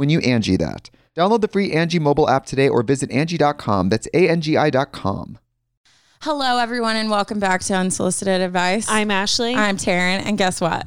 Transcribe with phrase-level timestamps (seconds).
[0.00, 0.88] when you Angie that.
[1.14, 3.90] Download the free Angie mobile app today or visit Angie.com.
[3.90, 5.38] That's A-N-G-I dot com.
[6.22, 8.86] Hello, everyone, and welcome back to Unsolicited Advice.
[8.88, 9.54] I'm Ashley.
[9.54, 10.86] I'm Taryn, and guess what?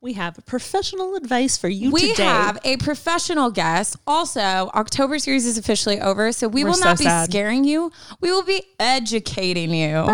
[0.00, 2.22] We have professional advice for you we today.
[2.22, 3.96] have a professional guest.
[4.06, 7.28] Also, October series is officially over, so we We're will so not be sad.
[7.28, 7.90] scaring you.
[8.20, 10.06] We will be educating you.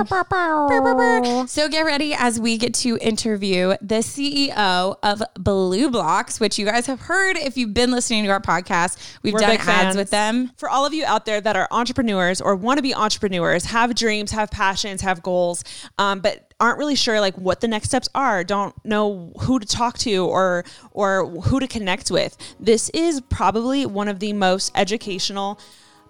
[1.47, 6.87] So get ready as we get to interview the CEO of BLUblox, which you guys
[6.87, 8.97] have heard if you've been listening to our podcast.
[9.23, 9.97] We've We're done big ads fans.
[9.97, 10.51] with them.
[10.57, 13.95] For all of you out there that are entrepreneurs or want to be entrepreneurs, have
[13.95, 15.63] dreams, have passions, have goals,
[15.99, 19.67] um, but aren't really sure like what the next steps are, don't know who to
[19.67, 22.37] talk to or or who to connect with.
[22.61, 25.59] This is probably one of the most educational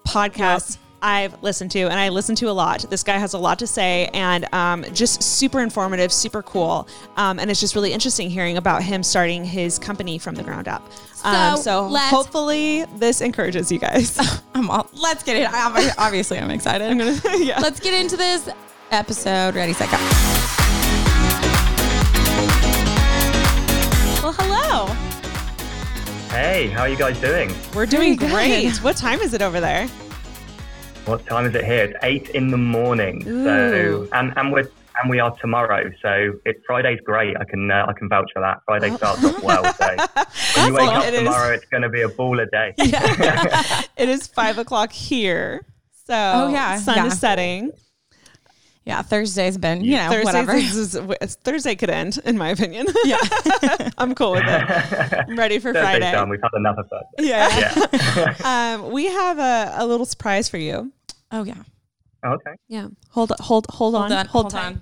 [0.07, 0.79] podcasts.
[1.03, 2.87] I've listened to, and I listen to a lot.
[2.89, 7.39] This guy has a lot to say, and um, just super informative, super cool, um,
[7.39, 10.83] and it's just really interesting hearing about him starting his company from the ground up.
[11.23, 14.19] Um, So, so hopefully this encourages you guys.
[14.55, 15.47] I'm all, let's get it.
[15.53, 16.87] I- Obviously, I'm excited.
[16.91, 17.61] I'm gonna, yeah.
[17.61, 18.49] Let's get into this
[18.95, 19.55] episode.
[19.55, 19.97] Ready, set, go.
[24.23, 24.87] Well, hello.
[26.31, 27.53] Hey, how are you guys doing?
[27.75, 28.31] We're doing Doing good.
[28.31, 28.77] great.
[28.83, 29.87] What time is it over there?
[31.05, 31.85] What time is it here?
[31.85, 33.23] It's eight in the morning.
[33.25, 34.69] So, and and we're
[35.03, 35.91] and we are tomorrow.
[36.01, 37.37] So, it Friday's great.
[37.37, 38.61] I can uh, I can vouch for that.
[38.65, 39.65] Friday starts off well.
[39.75, 39.87] So,
[40.57, 41.21] when you wake Well, up it is.
[41.21, 42.73] tomorrow, it's going to be a baller day.
[43.97, 45.65] It is five o'clock here.
[46.07, 47.07] So Oh, yeah, sun yeah.
[47.07, 47.73] is setting.
[48.87, 50.55] Yeah, Thursday's been, you know, Thursday, whatever.
[50.55, 52.87] is- is- Thursday could end, in my opinion.
[53.05, 53.19] Yeah,
[53.99, 55.25] I'm cool with it.
[55.29, 56.13] I'm ready for Thursday's Friday.
[56.13, 56.29] done.
[56.29, 57.05] We've had enough of that.
[57.19, 58.35] Yeah.
[58.45, 58.75] Yeah.
[58.85, 60.93] um, we have a, a little surprise for you.
[61.33, 61.55] Oh, yeah.
[62.27, 62.53] okay.
[62.69, 62.89] Yeah.
[63.11, 64.03] Hold hold hold on.
[64.11, 64.27] Hold on.
[64.27, 64.67] Hold, Hold tight.
[64.67, 64.81] on.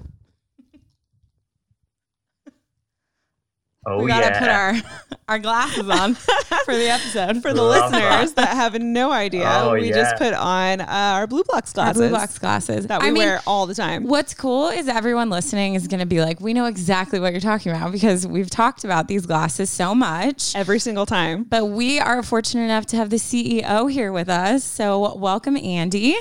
[3.85, 4.39] Oh we gotta yeah.
[4.39, 6.15] put our our glasses on
[6.65, 7.43] for the episode.
[7.43, 11.27] For the Love listeners that have no idea, Oh, we just put on uh, our
[11.27, 12.13] BLUblox Our glasses.
[12.13, 14.05] BLUblox glasses that we I mean, wear all the time.
[14.05, 17.41] What's cool is everyone listening is going to be like, we know exactly what you're
[17.41, 20.55] talking about because we've talked about these glasses so much.
[20.55, 21.43] Every single time.
[21.45, 24.63] But we are fortunate enough to have the CEO here with us.
[24.65, 26.15] So welcome, Andy,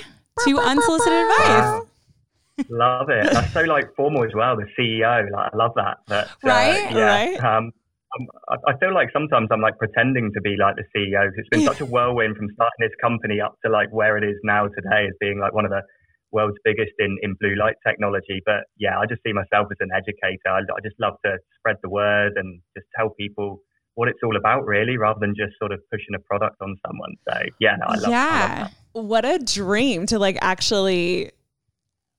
[0.46, 1.84] to Unsolicited Advice.
[2.70, 3.32] Love it.
[3.32, 4.56] That's so like formal as well.
[4.56, 5.98] The CEO, like I love that.
[6.08, 6.92] But, uh, Right?
[6.92, 7.06] yeah.
[7.06, 7.44] Right.
[7.44, 7.72] Um,
[8.20, 11.30] um, I- I feel like sometimes I'm like pretending to be like the CEO.
[11.36, 14.36] It's been such a whirlwind from starting this company up to like where it is
[14.44, 15.82] now today as being like one of the
[16.34, 18.42] world's biggest in, in blue light technology.
[18.46, 20.48] But yeah, I just see myself as an educator.
[20.48, 23.62] I, I just love to spread the word and just tell people
[23.96, 27.12] what it's all about, really, rather than just sort of pushing a product on someone.
[27.30, 28.64] So yeah, no, I love, I love yeah.
[28.64, 28.72] that.
[28.94, 31.32] what a dream to like actually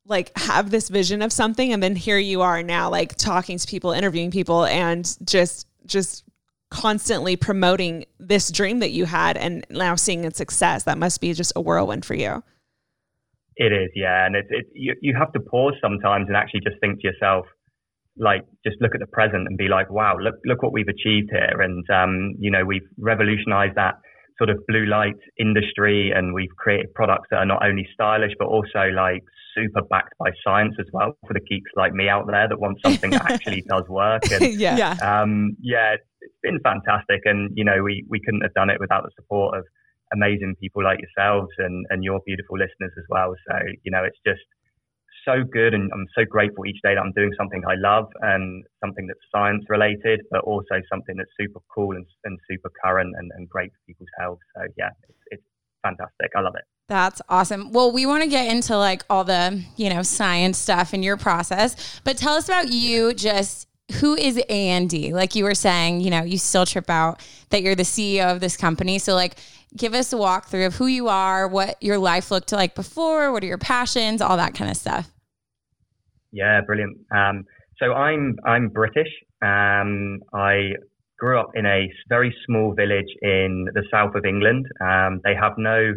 [0.07, 3.67] like have this vision of something and then here you are now like talking to
[3.67, 6.25] people interviewing people and just just
[6.73, 10.85] constantly promoting this dream that you had and now seeing its success.
[10.85, 12.43] That must be just a whirlwind for you.
[13.57, 16.81] It is, yeah, and it's it, you you have to pause sometimes and actually just
[16.81, 17.45] think to yourself,
[18.17, 21.29] like, just look at the present and be like, wow, look look what we've achieved
[21.31, 23.97] here, and um, you know, we've revolutionized that
[24.39, 28.47] sort of blue light industry, and we've created products that are not only stylish but
[28.47, 29.23] also like
[29.55, 32.79] super backed by science as well for the geeks like me out there that want
[32.85, 34.23] something that actually does work.
[34.33, 34.97] And yeah Yeah.
[35.03, 38.79] um, yeah, it's, it's been fantastic, and you know, we we couldn't have done it
[38.81, 39.65] without the support of
[40.13, 43.35] amazing people like yourselves and, and your beautiful listeners as well.
[43.49, 44.45] So, you know, it's just
[45.25, 45.75] so good.
[45.75, 49.21] And I'm so grateful each day that I'm doing something I love and something that's
[49.35, 53.71] science related, but also something that's super cool and, and super current and, and great
[53.73, 54.39] for people's health.
[54.57, 55.22] So, yeah, it's, it's
[55.83, 56.31] fantastic.
[56.37, 56.65] I love it.
[56.89, 57.73] That's awesome.
[57.73, 61.17] Well, we want to get into like all the, you know, science stuff in your
[61.17, 63.69] process, but tell us about you just
[64.01, 65.13] who is Andy?
[65.13, 67.21] Like you were saying, you know, you still trip out
[67.51, 68.99] that you're the CEO of this company.
[68.99, 69.37] So like
[69.77, 73.43] give us a walkthrough of who you are, what your life looked like before, what
[73.43, 75.11] are your passions, all that kind of stuff.
[76.31, 76.99] Yeah, brilliant.
[77.15, 77.45] Um,
[77.79, 79.09] so I'm I'm British.
[79.43, 80.73] Um, I
[81.23, 84.67] grew up in a very small village in the south of England.
[84.81, 85.95] Um, they have no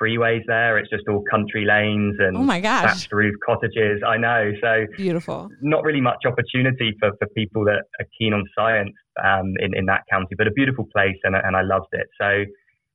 [0.00, 0.78] freeways there.
[0.78, 2.84] It's just all country lanes and oh my gosh.
[2.84, 4.00] thatched roof cottages.
[4.06, 4.52] I know.
[4.62, 5.50] So beautiful.
[5.60, 9.86] Not really much opportunity for, for people that are keen on science um, in, in
[9.86, 12.06] that county, but a beautiful place and, and I loved it.
[12.20, 12.28] So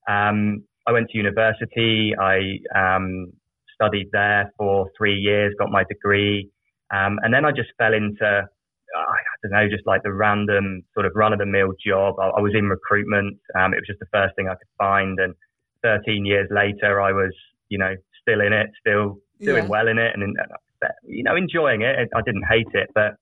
[0.09, 2.13] um, I went to university.
[2.17, 3.33] I um,
[3.75, 6.49] studied there for three years, got my degree.
[6.95, 8.47] Um, and then I just fell into,
[8.95, 12.15] I don't know, just like the random sort of run of the mill job.
[12.19, 13.37] I, I, was in recruitment.
[13.57, 15.19] Um, it was just the first thing I could find.
[15.19, 15.33] And
[15.83, 17.33] 13 years later, I was,
[17.69, 19.69] you know, still in it, still doing yeah.
[19.69, 20.35] well in it, and
[21.03, 22.09] you know, enjoying it.
[22.15, 23.15] I didn't hate it, but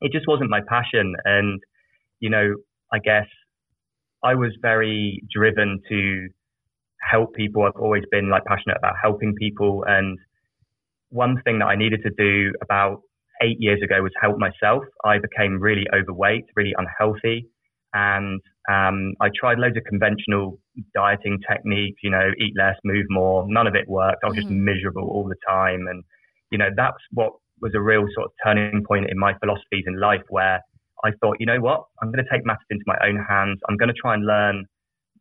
[0.00, 1.14] it just wasn't my passion.
[1.24, 1.60] And
[2.20, 2.54] you know,
[2.92, 3.26] I guess
[4.22, 6.28] I was very driven to
[7.00, 7.62] help people.
[7.62, 10.18] I've always been like passionate about helping people, and
[11.10, 13.02] one thing that I needed to do about
[13.42, 14.84] eight years ago was help myself.
[15.04, 17.48] I became really overweight, really unhealthy,
[17.94, 20.58] and um, I tried loads of conventional
[20.94, 23.44] dieting techniques, you know, eat less, move more.
[23.46, 24.24] None of it worked.
[24.24, 24.64] I was just mm.
[24.64, 25.86] miserable all the time.
[25.88, 26.02] And,
[26.50, 30.00] you know, that's what was a real sort of turning point in my philosophies in
[30.00, 30.60] life where
[31.04, 33.60] I thought, you know what, I'm going to take matters into my own hands.
[33.68, 34.64] I'm going to try and learn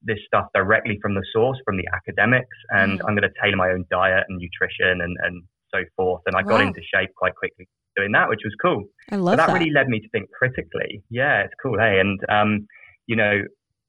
[0.01, 3.05] this stuff directly from the source, from the academics, and mm.
[3.05, 5.43] I'm going to tailor my own diet and nutrition and, and
[5.73, 6.21] so forth.
[6.25, 6.57] And I wow.
[6.57, 8.83] got into shape quite quickly doing that, which was cool.
[9.11, 9.47] I love that.
[9.47, 11.03] That really led me to think critically.
[11.09, 11.77] Yeah, it's cool.
[11.79, 12.67] Hey, and um,
[13.07, 13.41] you know,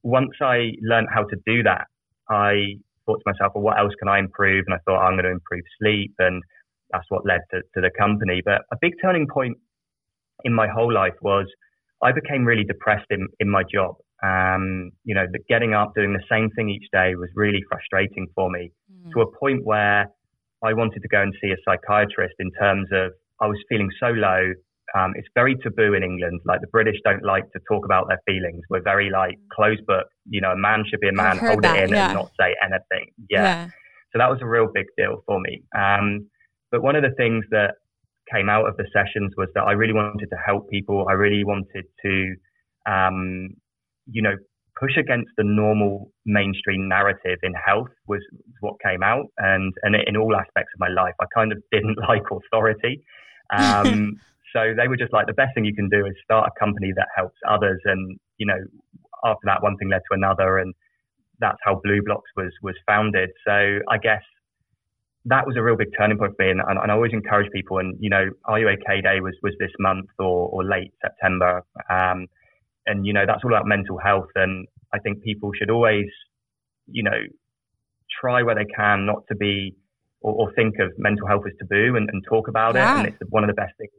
[0.03, 1.87] once I learned how to do that,
[2.29, 4.65] I thought to myself, well, what else can I improve?
[4.67, 6.13] And I thought, oh, I'm going to improve sleep.
[6.19, 6.43] And
[6.91, 8.41] that's what led to, to the company.
[8.43, 9.57] But a big turning point
[10.43, 11.47] in my whole life was
[12.03, 13.95] I became really depressed in, in my job.
[14.23, 18.27] Um, you know, the getting up, doing the same thing each day was really frustrating
[18.33, 19.11] for me mm.
[19.11, 20.07] to a point where
[20.63, 23.11] I wanted to go and see a psychiatrist in terms of
[23.41, 24.53] I was feeling so low.
[24.97, 26.41] Um, it's very taboo in England.
[26.45, 28.61] Like the British don't like to talk about their feelings.
[28.69, 30.07] We're very like closed book.
[30.29, 32.05] You know, a man should be a man, hold that, it in yeah.
[32.05, 33.11] and not say anything.
[33.29, 33.43] Yeah.
[33.43, 33.65] yeah.
[34.13, 35.63] So that was a real big deal for me.
[35.77, 36.29] Um,
[36.71, 37.75] but one of the things that
[38.31, 41.05] came out of the sessions was that I really wanted to help people.
[41.09, 42.35] I really wanted to,
[42.89, 43.49] um,
[44.07, 44.35] you know,
[44.79, 48.21] push against the normal mainstream narrative in health was
[48.59, 51.97] what came out, and and in all aspects of my life, I kind of didn't
[52.09, 53.03] like authority.
[53.51, 54.19] Um,
[54.53, 56.91] so they were just like, the best thing you can do is start a company
[56.95, 57.81] that helps others.
[57.85, 58.59] And, you know,
[59.23, 60.57] after that, one thing led to another.
[60.57, 60.73] And
[61.39, 63.31] that's how BLUblox was, was founded.
[63.45, 64.21] So I guess
[65.25, 66.51] that was a real big turning point for me.
[66.51, 67.79] And, and, and I always encourage people.
[67.79, 71.63] And, you know, OK Day was, was this month or, or late September.
[71.89, 72.27] Um,
[72.85, 74.29] and, you know, that's all about mental health.
[74.35, 76.05] And I think people should always,
[76.87, 77.19] you know,
[78.21, 79.75] try where they can not to be
[80.25, 82.95] or, or think of mental health as taboo and, and talk about yeah.
[82.95, 82.97] it.
[82.97, 83.91] And it's one of the best things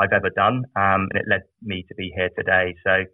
[0.00, 0.64] I've ever done.
[0.74, 2.74] Um, and it led me to be here today.
[2.84, 3.04] So,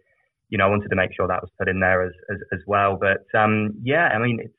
[0.49, 2.59] you know, I wanted to make sure that was put in there as, as, as
[2.65, 2.97] well.
[2.99, 4.53] But um, yeah, I mean, it's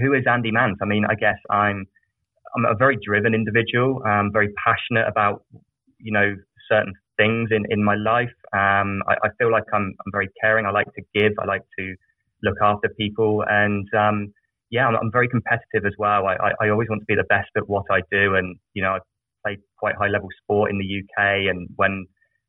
[0.00, 0.76] who is Andy Mant?
[0.82, 1.86] I mean, I guess I'm
[2.54, 4.02] I'm a very driven individual.
[4.06, 5.44] I'm very passionate about
[5.98, 6.34] you know
[6.70, 8.32] certain things in, in my life.
[8.52, 10.64] Um, I, I, feel like I'm I'm very caring.
[10.64, 11.32] I like to give.
[11.38, 11.94] I like to
[12.42, 14.32] look after people, and um,
[14.70, 16.26] yeah, I'm, I'm, very competitive as well.
[16.26, 18.82] I, I, I always want to be the best at what I do, and you
[18.82, 18.98] know, I
[19.46, 21.48] played quite high level sport in the UK.
[21.50, 22.06] And when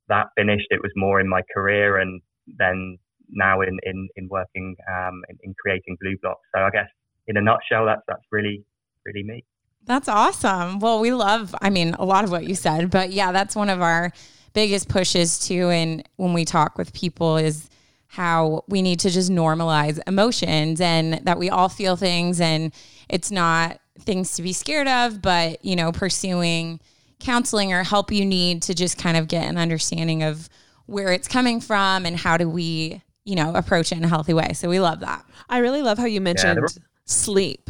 [0.09, 2.21] that finished, it was more in my career and
[2.57, 2.97] then
[3.29, 6.35] now in, in, in working um, in, in creating BLUblox.
[6.55, 6.87] So I guess
[7.27, 8.63] in a nutshell, that's, that's really,
[9.05, 9.43] really me.
[9.85, 10.79] That's awesome.
[10.79, 13.69] Well, we love, I mean, a lot of what you said, but yeah, that's one
[13.69, 14.11] of our
[14.53, 15.69] biggest pushes too.
[15.69, 17.69] And when we talk with people is
[18.07, 22.73] how we need to just normalize emotions and that we all feel things and
[23.09, 26.79] it's not things to be scared of, but you know, pursuing
[27.19, 30.49] counseling or help you need to just kind of get an understanding of
[30.85, 34.33] where it's coming from and how do we, you know, approach it in a healthy
[34.33, 34.53] way.
[34.53, 35.25] So we love that.
[35.49, 37.69] I really love how you mentioned yeah, sleep.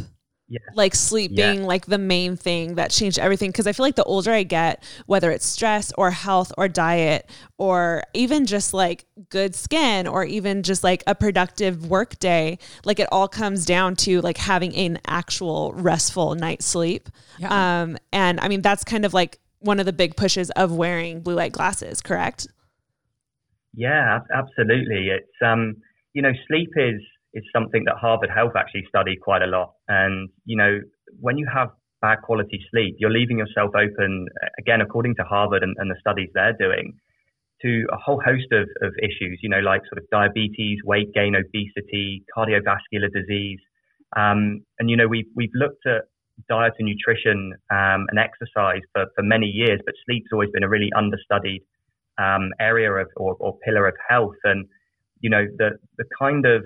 [0.50, 0.60] Yeah.
[0.76, 1.52] like sleep yeah.
[1.52, 4.44] being like the main thing that changed everything because i feel like the older i
[4.44, 10.24] get whether it's stress or health or diet or even just like good skin or
[10.24, 14.74] even just like a productive work day like it all comes down to like having
[14.76, 17.82] an actual restful night's sleep yeah.
[17.82, 21.22] um and i mean that's kind of like one of the big pushes of wearing
[21.22, 22.48] blue light glasses correct
[23.74, 25.76] yeah absolutely it's um
[26.14, 27.02] you know sleep is
[27.34, 29.74] is something that Harvard Health actually studied quite a lot.
[29.88, 30.80] And, you know,
[31.20, 31.70] when you have
[32.02, 34.28] bad quality sleep, you're leaving yourself open,
[34.60, 36.94] again, according to Harvard and, and the studies they're doing,
[37.62, 41.36] to a whole host of, of issues, you know, like sort of diabetes, weight gain,
[41.36, 43.60] obesity, cardiovascular disease.
[44.16, 46.04] Um, and, you know, we've, we've looked at
[46.48, 50.70] diet and nutrition um, and exercise for, for many years, but sleep's always been a
[50.70, 51.62] really understudied
[52.20, 54.38] um, area of, or, or pillar of health.
[54.44, 54.68] And,
[55.20, 56.64] you know, the, the kind of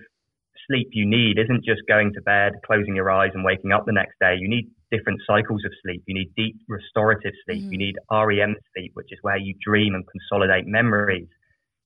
[0.71, 3.91] sleep you need isn't just going to bed, closing your eyes, and waking up the
[3.91, 4.35] next day.
[4.39, 6.03] You need different cycles of sleep.
[6.07, 7.63] You need deep restorative sleep.
[7.63, 7.73] Mm-hmm.
[7.73, 11.27] You need REM sleep, which is where you dream and consolidate memories.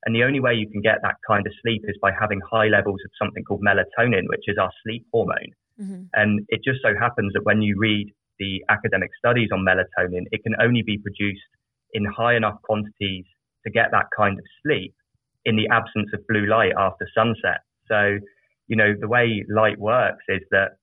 [0.06, 2.68] And the only way you can get that kind of sleep is by having high
[2.68, 5.54] levels of something called melatonin, which is our sleep hormone.
[5.82, 6.04] Mm-hmm.
[6.14, 10.44] And it just so happens that when you read the academic studies on melatonin, it
[10.44, 11.50] can only be produced
[11.94, 13.26] in high enough quantities
[13.66, 14.94] to get that kind of sleep
[15.46, 17.62] in the absence of blue light after sunset.
[17.88, 18.20] So
[18.68, 20.78] you know, the way light works is that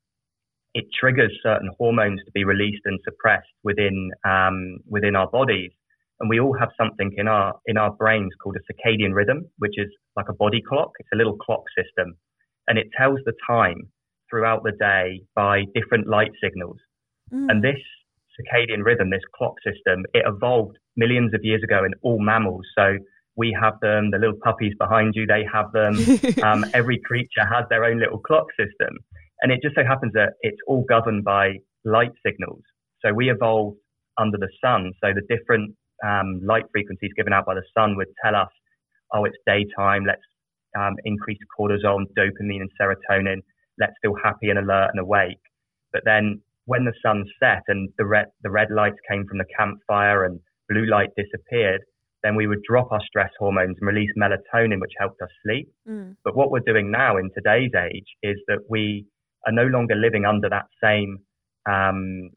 [0.74, 5.70] it triggers certain hormones to be released and suppressed within um, within our bodies,
[6.20, 9.74] and we all have something in our in our brains called a circadian rhythm, which
[9.76, 10.92] is like a body clock.
[10.98, 12.16] It's a little clock system,
[12.68, 13.90] and it tells the time
[14.30, 16.78] throughout the day by different light signals.
[17.32, 17.46] Mm.
[17.50, 17.80] And this
[18.40, 22.64] circadian rhythm, this clock system, it evolved millions of years ago in all mammals.
[22.76, 22.96] So
[23.36, 24.10] we have them.
[24.10, 25.96] The little puppies behind you, they have them.
[26.42, 28.98] um, every creature has their own little clock system.
[29.40, 32.62] And it just so happens that it's all governed by light signals.
[33.04, 33.78] So we evolved
[34.18, 34.92] under the sun.
[35.02, 35.74] So the different
[36.06, 38.50] um, light frequencies given out by the sun would tell us,
[39.12, 40.04] oh, it's daytime.
[40.06, 40.22] Let's
[40.78, 43.38] um, increase cortisol, dopamine, and serotonin.
[43.78, 45.40] Let's feel happy and alert and awake.
[45.92, 49.44] But then when the sun set and the red, the red lights came from the
[49.56, 51.82] campfire and blue light disappeared,
[52.22, 55.68] then we would drop our stress hormones and release melatonin, which helped us sleep.
[55.88, 56.16] Mm.
[56.24, 59.06] But what we're doing now in today's age is that we
[59.46, 61.18] are no longer living under that same
[61.68, 62.30] um,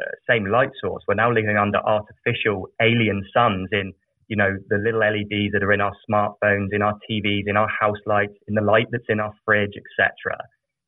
[0.00, 1.02] uh, same light source.
[1.06, 3.92] We're now living under artificial alien suns in
[4.28, 7.68] you know the little LEDs that are in our smartphones, in our TVs, in our
[7.68, 10.36] house lights, in the light that's in our fridge, etc.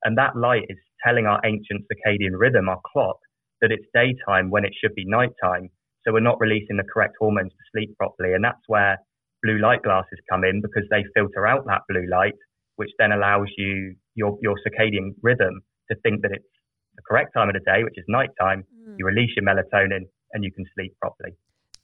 [0.05, 3.19] And that light is telling our ancient circadian rhythm, our clock,
[3.61, 5.71] that it's daytime when it should be nighttime
[6.06, 8.34] so we're not releasing the correct hormones to sleep properly.
[8.34, 8.96] And that's where
[9.42, 12.38] blue light glasses come in because they filter out that blue light,
[12.76, 15.60] which then allows you your, your circadian rhythm
[15.90, 16.46] to think that it's
[16.94, 18.64] the correct time of the day, which is nighttime.
[18.88, 18.96] Mm.
[18.98, 21.34] You release your melatonin and you can sleep properly.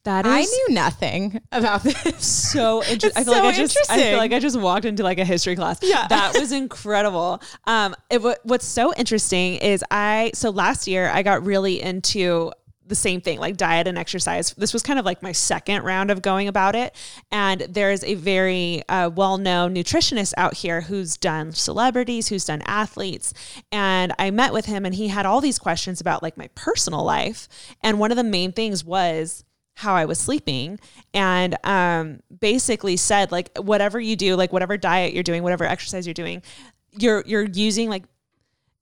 [0.05, 2.43] That is I knew nothing about this.
[2.53, 3.13] So interesting.
[3.21, 5.25] I feel so like I just I feel like I just walked into like a
[5.25, 5.79] history class.
[5.83, 6.07] Yeah.
[6.13, 7.41] That was incredible.
[7.67, 12.53] Um it, what's so interesting is I so last year I got really into
[12.93, 14.53] the same thing, like diet and exercise.
[14.53, 16.95] This was kind of like my second round of going about it.
[17.31, 22.61] And there's a very uh, well known nutritionist out here who's done celebrities, who's done
[22.67, 23.33] athletes.
[23.73, 27.03] And I met with him and he had all these questions about like my personal
[27.03, 27.49] life.
[27.83, 29.43] And one of the main things was,
[29.75, 30.79] how I was sleeping
[31.15, 36.07] and um, basically said like whatever you do like whatever diet you're doing whatever exercise
[36.07, 36.43] you're doing
[36.91, 38.05] you're you're using like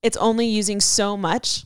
[0.03, 1.65] it's only using so much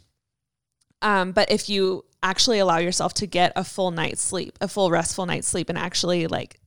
[1.04, 4.90] um, but if you actually allow yourself to get a full night's sleep, a full
[4.90, 6.58] restful night's sleep, and actually like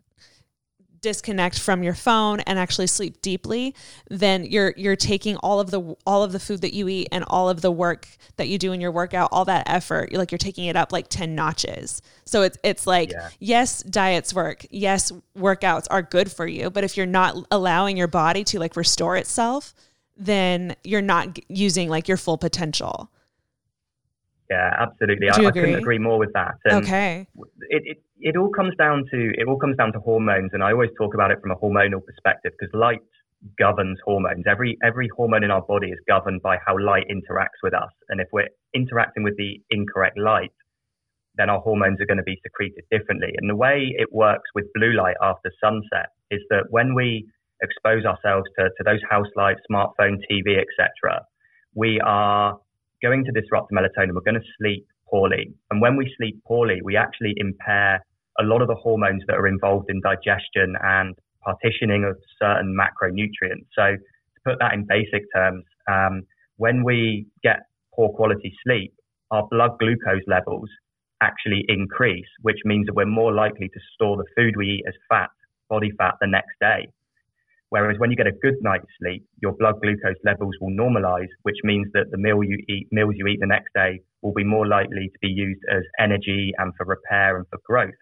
[1.02, 3.76] disconnect from your phone and actually sleep deeply,
[4.10, 7.24] then you're you're taking all of the all of the food that you eat and
[7.28, 10.32] all of the work that you do in your workout, all that effort, you're like
[10.32, 12.02] you're taking it up like 10 notches.
[12.26, 13.30] So it's it's like yeah.
[13.40, 14.66] yes, diets work.
[14.70, 18.76] Yes, workouts are good for you, but if you're not allowing your body to like
[18.76, 19.74] restore itself,
[20.16, 23.12] then you're not using like your full potential.
[24.50, 25.30] Yeah, absolutely.
[25.30, 26.56] I, I, couldn't agree more with that.
[26.64, 27.28] And okay.
[27.70, 30.72] It, it it all comes down to it all comes down to hormones, and I
[30.72, 33.02] always talk about it from a hormonal perspective because light
[33.60, 34.46] governs hormones.
[34.50, 38.22] Every every hormone in our body is governed by how light interacts with us, and
[38.22, 40.54] if we're interacting with the incorrect light,
[41.36, 43.34] then our hormones are going to be secreted differently.
[43.38, 47.28] And the way it works with blue light after sunset is that when we
[47.62, 51.26] expose ourselves to, to those house lights, smartphone, TV, etc.,
[51.76, 52.58] we are
[53.02, 54.14] going to disrupt melatonin.
[54.14, 55.54] We're going to sleep poorly.
[55.72, 58.04] And when we sleep poorly, we actually impair
[58.40, 63.66] a lot of the hormones that are involved in digestion and partitioning of certain macronutrients.
[63.76, 66.24] So to put that in basic terms, um,
[66.58, 67.62] when we get
[67.96, 68.94] poor quality sleep,
[69.32, 70.70] our blood glucose levels
[71.22, 74.94] actually increase, which means that we're more likely to store the food we eat as
[75.10, 75.30] fat,
[75.70, 76.88] body fat, the next day.
[77.70, 81.58] Whereas when you get a good night's sleep, your blood glucose levels will normalize, which
[81.64, 84.66] means that the meal you eat, meals you eat the next day will be more
[84.66, 88.00] likely to be used as energy and for repair and for growth.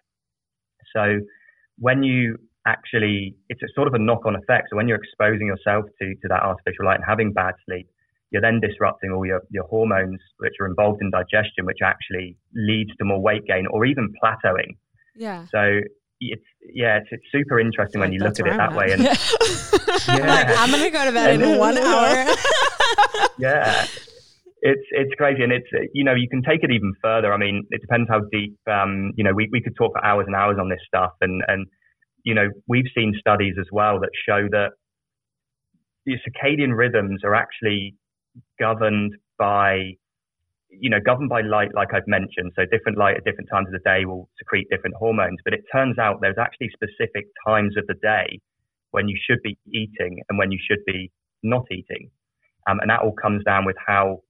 [0.94, 1.18] So
[1.78, 4.68] when you actually, it's a sort of a knock on effect.
[4.70, 7.88] So when you're exposing yourself to, to that artificial light and having bad sleep,
[8.30, 12.90] you're then disrupting all your, your hormones, which are involved in digestion, which actually leads
[12.98, 14.76] to more weight gain or even plateauing.
[15.16, 15.46] Yeah.
[15.50, 15.80] So
[16.20, 16.42] it's
[16.72, 18.92] yeah, it's, it's super interesting when you look at it that way.
[18.92, 19.10] And yeah.
[20.08, 22.34] like, I'm gonna go to bed in one hour.
[23.38, 23.86] yeah,
[24.62, 27.32] it's it's crazy, and it's you know you can take it even further.
[27.32, 28.56] I mean, it depends how deep.
[28.70, 31.42] Um, you know, we we could talk for hours and hours on this stuff, and
[31.48, 31.66] and
[32.24, 34.70] you know we've seen studies as well that show that
[36.06, 37.94] the circadian rhythms are actually
[38.58, 39.92] governed by
[40.70, 42.52] you know, governed by light, like I've mentioned.
[42.56, 45.38] So different light at different times of the day will secrete different hormones.
[45.44, 48.40] But it turns out there's actually specific times of the day
[48.90, 51.10] when you should be eating and when you should be
[51.42, 52.10] not eating.
[52.68, 54.22] Um, and that all comes down with how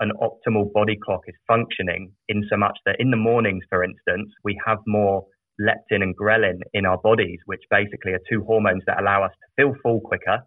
[0.00, 4.30] an optimal body clock is functioning in so much that in the mornings, for instance,
[4.42, 5.24] we have more
[5.60, 9.62] leptin and ghrelin in our bodies, which basically are two hormones that allow us to
[9.62, 10.40] feel full quicker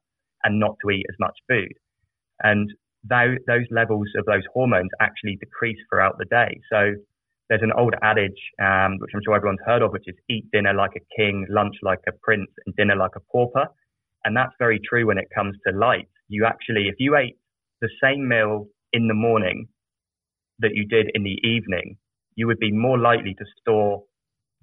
[0.43, 1.73] and not to eat as much food.
[2.43, 2.69] And
[3.09, 6.59] those, levels of those hormones actually decrease throughout the day.
[6.71, 6.93] So
[7.49, 10.73] there's an old adage, um, which I'm sure everyone's heard of, which is eat dinner
[10.73, 13.67] like a king, lunch like a prince, and dinner like a pauper.
[14.25, 16.09] And that's very true when it comes to light.
[16.27, 17.37] You actually, if you ate
[17.81, 19.67] the same meal in the morning
[20.59, 21.97] that you did in the evening,
[22.35, 24.03] you would be more likely to store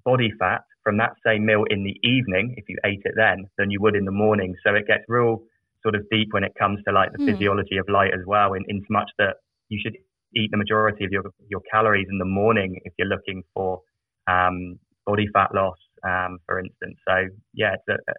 [0.03, 3.71] body fat from that same meal in the evening if you ate it then than
[3.71, 4.53] you would in the morning.
[4.65, 5.39] So it gets real
[5.85, 7.31] sort of deep when it comes to like the mm.
[7.31, 9.35] physiology of light as well, in, in so much that
[9.69, 9.95] you should
[10.35, 13.81] eat the majority of your, your calories in the morning if you're looking for
[14.27, 16.97] um, body fat loss, um, for instance.
[17.07, 18.13] So yeah, it's a, a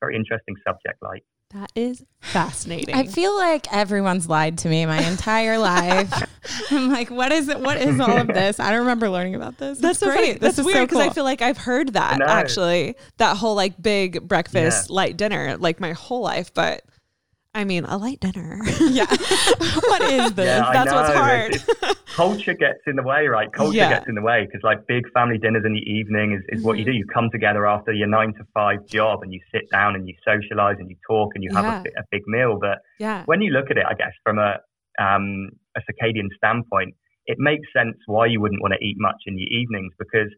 [0.00, 1.24] very interesting subject, like.
[1.52, 2.94] That is fascinating.
[2.94, 6.12] I feel like everyone's lied to me my entire life.
[6.70, 7.58] I'm like, what is it?
[7.58, 8.60] What is all of this?
[8.60, 9.80] I don't remember learning about this.
[9.80, 10.40] That's so great.
[10.40, 11.10] That's weird because so cool.
[11.10, 12.94] I feel like I've heard that actually.
[13.16, 14.94] That whole like big breakfast, yeah.
[14.94, 16.54] light dinner, like my whole life.
[16.54, 16.84] But
[17.52, 18.60] I mean, a light dinner.
[18.80, 19.06] yeah.
[19.08, 20.46] what is this?
[20.46, 21.96] Yeah, That's what's hard.
[22.06, 23.52] culture gets in the way, right?
[23.52, 23.88] Culture yeah.
[23.90, 26.66] gets in the way because, like, big family dinners in the evening is, is mm-hmm.
[26.66, 26.92] what you mm-hmm.
[26.92, 26.98] do.
[26.98, 30.14] You come together after your nine to five job and you sit down and you
[30.24, 31.92] socialize and you talk and you have yeah.
[31.96, 32.56] a, a, big meal.
[32.60, 33.24] But yeah.
[33.26, 34.58] when you look at it, I guess, from a,
[35.02, 36.94] um, a circadian standpoint,
[37.26, 40.30] it makes sense why you wouldn't want to eat much in the evenings because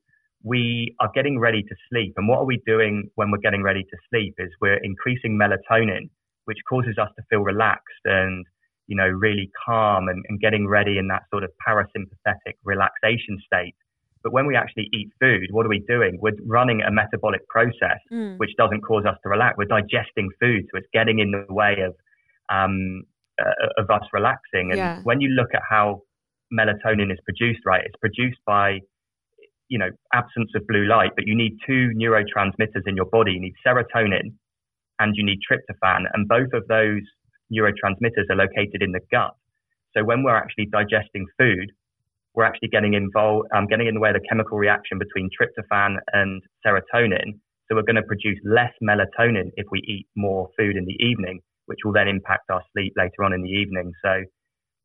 [0.43, 2.15] we are getting ready to sleep.
[2.17, 6.09] And what are we doing when we're getting ready to sleep is we're increasing melatonin
[6.45, 8.45] which causes us to feel relaxed and
[8.87, 13.75] you know really calm and, and getting ready in that sort of parasympathetic relaxation state
[14.23, 16.19] but when we actually eat food, what are we doing?
[16.21, 18.39] We're running a metabolic process mm.
[18.39, 19.57] which doesn't cause us to relax.
[19.59, 21.95] We're digesting food, so it's getting in the way of
[22.49, 23.03] um,
[23.41, 24.71] uh, of us relaxing.
[24.71, 25.01] And yeah.
[25.03, 26.03] when you look at how
[26.53, 28.81] melatonin is produced, right, it's produced by
[29.69, 33.33] you know absence of blue light, but you need two neurotransmitters in your body.
[33.33, 34.35] You need serotonin,
[34.99, 36.05] and you need tryptophan.
[36.13, 37.03] And both of those
[37.53, 39.35] neurotransmitters are located in the gut.
[39.97, 41.71] So when we're actually digesting food,
[42.35, 45.97] we're actually getting involved, um, getting in the way of the chemical reaction between tryptophan
[46.15, 47.39] and serotonin.
[47.69, 51.41] So we're going to produce less melatonin if we eat more food in the evening,
[51.67, 53.93] which will then impact our sleep later on in the evening.
[54.03, 54.23] So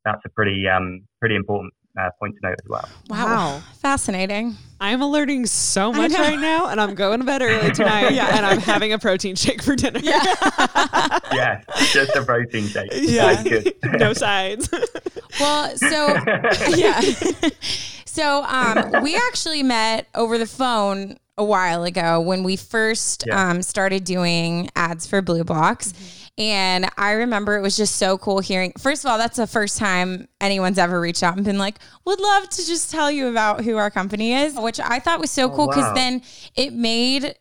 [0.04, 2.88] that's a pretty, um, pretty important uh, point to note as well.
[3.08, 3.24] Wow.
[3.26, 3.62] wow.
[3.78, 4.56] Fascinating.
[4.80, 8.36] I'm learning so much right now, and I'm going to bed early tonight, yeah.
[8.36, 9.98] and I'm having a protein shake for dinner.
[10.00, 10.22] Yeah,
[11.32, 12.90] yeah just a protein shake.
[13.08, 13.42] Yeah,
[13.84, 14.68] no sides.
[15.40, 16.14] well, so
[16.76, 17.00] yeah,
[18.04, 23.50] so um, we actually met over the phone a while ago when we first yeah.
[23.50, 25.92] um, started doing ads for BLUblox.
[25.92, 26.17] Mm-hmm.
[26.38, 28.72] And I remember it was just so cool hearing.
[28.78, 32.20] First of all, that's the first time anyone's ever reached out and been like, would
[32.20, 35.50] love to just tell you about who our company is, which I thought was so
[35.50, 35.94] oh, cool because wow.
[35.94, 36.22] then
[36.54, 37.34] it made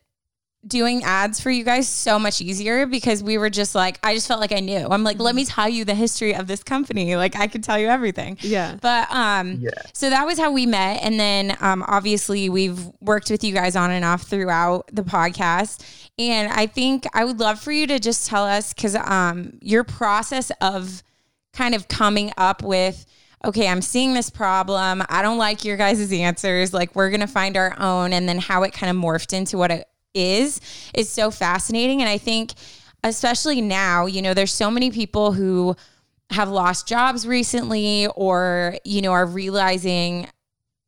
[0.67, 4.27] doing ads for you guys so much easier because we were just like I just
[4.27, 4.87] felt like I knew.
[4.89, 5.53] I'm like, let me mm-hmm.
[5.53, 7.15] tell you the history of this company.
[7.15, 8.37] Like I could tell you everything.
[8.41, 8.77] Yeah.
[8.81, 9.69] But um yeah.
[9.93, 13.75] so that was how we met and then um obviously we've worked with you guys
[13.75, 15.83] on and off throughout the podcast.
[16.19, 19.83] And I think I would love for you to just tell us cuz um your
[19.83, 21.03] process of
[21.53, 23.05] kind of coming up with
[23.45, 25.03] okay, I'm seeing this problem.
[25.09, 26.73] I don't like your guys' answers.
[26.73, 28.11] Like, we're going to find our own.
[28.11, 30.59] And then how it kind of morphed into what it is
[30.93, 32.53] is so fascinating and I think
[33.03, 35.75] especially now, you know, there's so many people who
[36.29, 40.27] have lost jobs recently or, you know, are realizing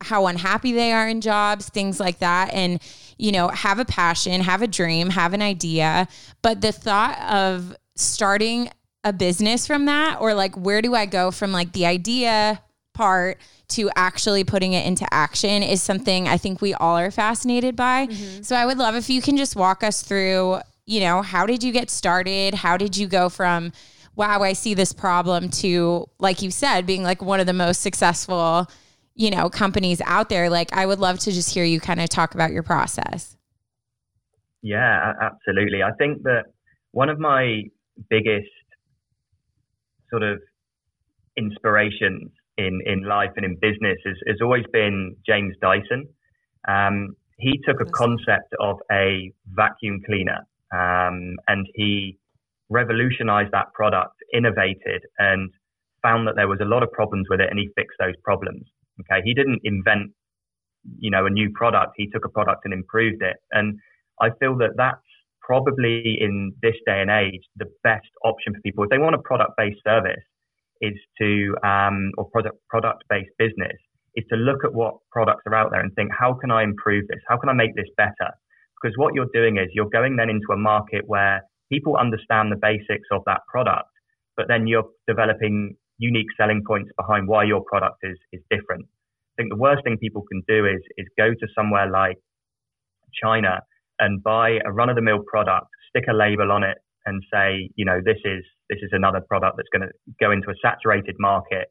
[0.01, 2.53] how unhappy they are in jobs, things like that.
[2.53, 2.81] And,
[3.17, 6.07] you know, have a passion, have a dream, have an idea.
[6.41, 8.69] But the thought of starting
[9.03, 12.61] a business from that, or like, where do I go from like the idea
[12.99, 17.75] part to actually putting it into action is something I think we all are fascinated
[17.75, 18.07] by.
[18.07, 18.41] Mm-hmm.
[18.41, 21.63] So I would love if you can just walk us through, you know, how did
[21.63, 22.53] you get started?
[22.53, 23.71] How did you go from,
[24.15, 27.81] wow, I see this problem to, like you said, being like one of the most
[27.81, 28.67] successful
[29.19, 30.49] you know, companies out there.
[30.49, 33.35] Like, I would love to just hear you kind of talk about your process.
[34.61, 35.83] Yeah, absolutely.
[35.83, 36.45] I think that
[36.91, 37.63] one of my
[38.09, 38.47] biggest
[40.09, 40.39] sort of
[41.35, 42.31] inspirations
[42.65, 46.01] in, in life and in business has, has always been James Dyson.
[46.67, 50.39] Um, he took a concept of a vacuum cleaner
[50.73, 51.17] um,
[51.47, 52.17] and he
[52.69, 55.49] revolutionized that product, innovated, and
[56.01, 58.63] found that there was a lot of problems with it, and he fixed those problems.
[59.01, 60.11] Okay, he didn't invent,
[60.97, 61.93] you know, a new product.
[61.95, 63.37] He took a product and improved it.
[63.51, 63.79] And
[64.21, 65.01] I feel that that's
[65.41, 69.19] probably in this day and age the best option for people if they want a
[69.19, 70.23] product-based service
[70.81, 73.77] is to um, or product product-based business
[74.15, 77.07] is to look at what products are out there and think how can I improve
[77.07, 77.19] this?
[77.27, 78.31] How can I make this better?
[78.81, 82.55] Because what you're doing is you're going then into a market where people understand the
[82.55, 83.89] basics of that product,
[84.35, 88.85] but then you're developing unique selling points behind why your product is, is different.
[88.85, 92.17] I think the worst thing people can do is, is go to somewhere like
[93.21, 93.61] China
[93.99, 97.69] and buy a run of the mill product, stick a label on it and say,
[97.75, 101.15] you know, this is, this is another product that's going to go into a saturated
[101.19, 101.67] market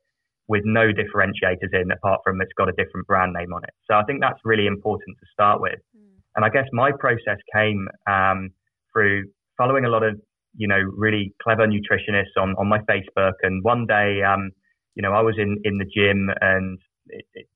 [0.48, 3.70] with no differentiators in apart from it's got a different brand name on it.
[3.90, 5.78] So I think that's really important to start with.
[5.96, 6.16] Mm.
[6.36, 8.50] And I guess my process came um,
[8.92, 9.24] through
[9.58, 10.18] following a lot of
[10.58, 13.34] you know, really clever nutritionists on, on my Facebook.
[13.42, 14.50] And one day, um,
[14.94, 17.46] you know, I was in, in the gym and it, it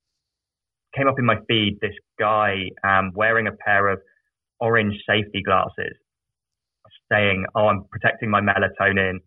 [0.97, 2.55] came up in my feed this guy
[2.87, 4.01] um, wearing a pair of
[4.61, 5.97] orange safety glasses
[7.13, 9.19] saying, Oh, I'm protecting my melatonin,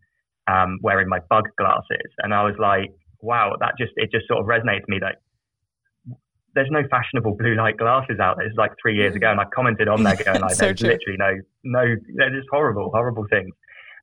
[0.48, 2.12] um, wearing my bug glasses.
[2.20, 5.22] And I was like, wow, that just, it just sort of resonated to me that
[6.56, 8.48] there's no fashionable blue light glasses out there.
[8.48, 10.90] It's like three years ago, and I commented on there going like, so there's true.
[10.90, 11.32] literally no,
[11.64, 13.54] no, they're just horrible, horrible things.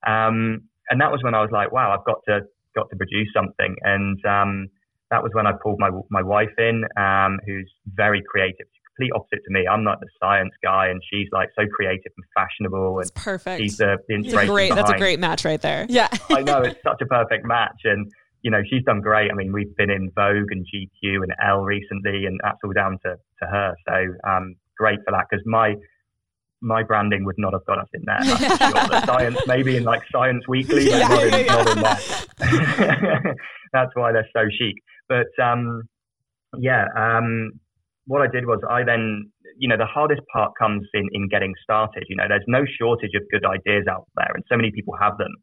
[0.07, 2.41] Um, and that was when I was like, wow, I've got to
[2.75, 3.75] got to produce something.
[3.83, 4.69] And um,
[5.11, 9.45] that was when I pulled my my wife in, um, who's very creative, complete opposite
[9.45, 9.67] to me.
[9.67, 12.99] I'm not the science guy, and she's like so creative and fashionable.
[12.99, 13.61] And that's perfect.
[13.61, 14.55] She's the, the inspiration.
[14.55, 15.87] Great, that's a great match right there.
[15.89, 18.11] Yeah, I know it's such a perfect match, and
[18.43, 19.31] you know she's done great.
[19.31, 22.99] I mean, we've been in Vogue and GQ and Elle recently, and that's all down
[23.05, 23.75] to to her.
[23.89, 23.95] So
[24.29, 25.75] um, great for that because my
[26.63, 28.21] my branding would not have got us in there.
[28.23, 28.89] That's sure.
[28.89, 31.47] the science, maybe in like Science Weekly, but yeah, not, in, yeah.
[31.47, 33.35] not in there.
[33.73, 34.77] that's why they're so chic.
[35.09, 35.83] But um,
[36.59, 37.53] yeah, um,
[38.07, 41.55] what I did was I then, you know, the hardest part comes in in getting
[41.63, 42.05] started.
[42.09, 45.19] You know, there's no shortage of good ideas out there, and so many people have
[45.19, 45.35] them,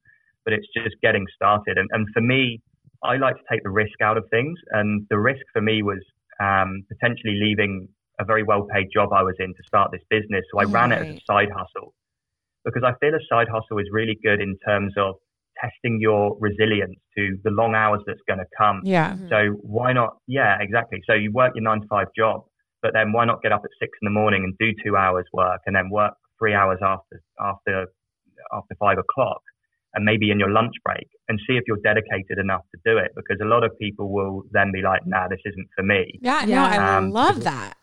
[0.46, 1.78] but it's just getting started.
[1.78, 2.62] And, and for me,
[3.04, 6.00] I like to take the risk out of things, and the risk for me was
[6.40, 7.88] um, potentially leaving
[8.20, 10.44] a very well paid job I was in to start this business.
[10.52, 10.74] So I right.
[10.74, 11.94] ran it as a side hustle
[12.66, 15.16] because I feel a side hustle is really good in terms of
[15.62, 18.82] testing your resilience to the long hours that's going to come.
[18.84, 19.18] Yeah.
[19.30, 20.18] So why not?
[20.28, 21.00] Yeah, exactly.
[21.08, 22.44] So you work your nine to five job,
[22.82, 25.26] but then why not get up at six in the morning and do two hours
[25.34, 27.88] work and then work three hours after, after,
[28.54, 29.42] after five o'clock
[29.94, 33.12] and maybe in your lunch break and see if you're dedicated enough to do it?
[33.16, 36.20] Because a lot of people will then be like, nah, this isn't for me.
[36.22, 37.79] Yeah, no, I um, love that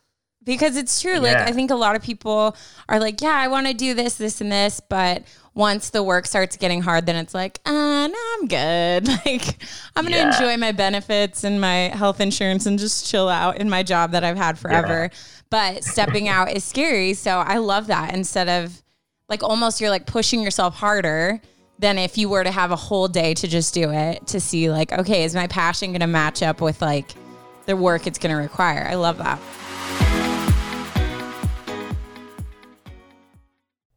[0.46, 1.18] because it's true.
[1.18, 2.56] Like, I think a lot of people
[2.88, 4.80] are like, yeah, I want to do this, this, and this.
[4.80, 9.08] But once the work starts getting hard, then it's like, uh, no, I'm good.
[9.26, 9.58] Like,
[9.96, 10.34] I'm going to yeah.
[10.34, 14.22] enjoy my benefits and my health insurance and just chill out in my job that
[14.22, 15.10] I've had forever.
[15.10, 15.18] Yeah.
[15.50, 17.14] But stepping out is scary.
[17.14, 18.82] So I love that instead of
[19.28, 21.40] like almost you're like pushing yourself harder
[21.80, 24.70] than if you were to have a whole day to just do it to see,
[24.70, 27.14] like, okay, is my passion going to match up with like
[27.66, 28.86] the work it's going to require?
[28.88, 29.40] I love that.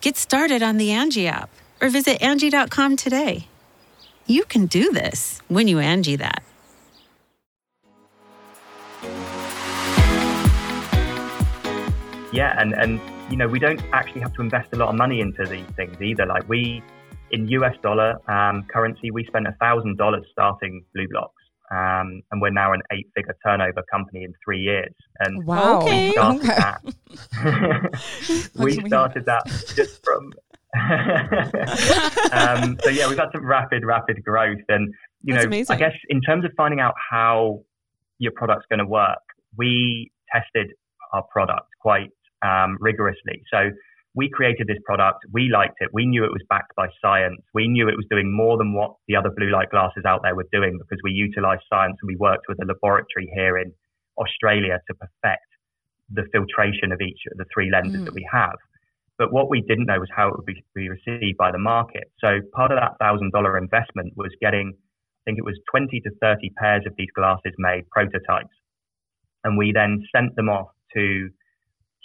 [0.00, 3.46] Get started on the Angie app or visit Angie.com today.
[4.26, 6.42] You can do this when you Angie that.
[12.32, 15.20] yeah and and you know we don't actually have to invest a lot of money
[15.20, 16.82] into these things either like we
[17.30, 21.30] in us dollar um, currency we spent a thousand dollars starting BLUblox
[21.70, 25.84] um, and we're now an eight figure turnover company in three years and Wow.
[25.84, 26.54] we started Okay.
[26.56, 28.00] that
[28.56, 29.44] we we- started that
[29.76, 30.32] just from
[32.32, 35.74] um, so yeah we've had some rapid rapid growth and you That's know amazing.
[35.74, 37.60] i guess in terms of finding out how
[38.18, 39.18] your product's going to work
[39.56, 40.68] we tested
[41.14, 42.10] our product quite
[42.42, 43.70] um, rigorously so
[44.18, 47.68] we created this product we liked it we knew it was backed by science we
[47.68, 50.50] knew it was doing more than what the other blue light glasses out there were
[50.52, 53.72] doing because we utilized science and we worked with a laboratory here in
[54.24, 55.48] australia to perfect
[56.18, 58.06] the filtration of each of the three lenses Mm.
[58.06, 58.58] that we have
[59.18, 62.04] but what we didn't know was how it would be, be received by the market.
[62.20, 66.10] So part of that thousand dollar investment was getting, I think it was 20 to
[66.22, 68.54] 30 pairs of these glasses made, prototypes.
[69.42, 71.30] And we then sent them off to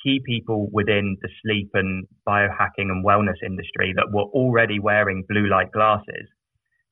[0.04, 5.48] key people within the sleep and biohacking and wellness industry that were already wearing blue
[5.50, 6.28] light glasses.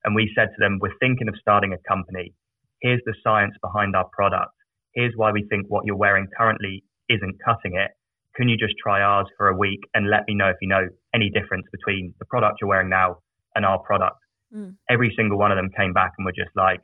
[0.04, 2.34] And we said to them, we're thinking of starting a company.
[2.80, 4.52] Here's the science behind our product.
[4.94, 7.92] Here's why we think what you're wearing currently isn't cutting it
[8.36, 10.88] can you just try ours for a week and let me know if you know
[11.14, 13.18] any difference between the product you're wearing now
[13.54, 14.16] and our product?
[14.54, 14.76] Mm.
[14.88, 16.80] Every single one of them came back and were just like,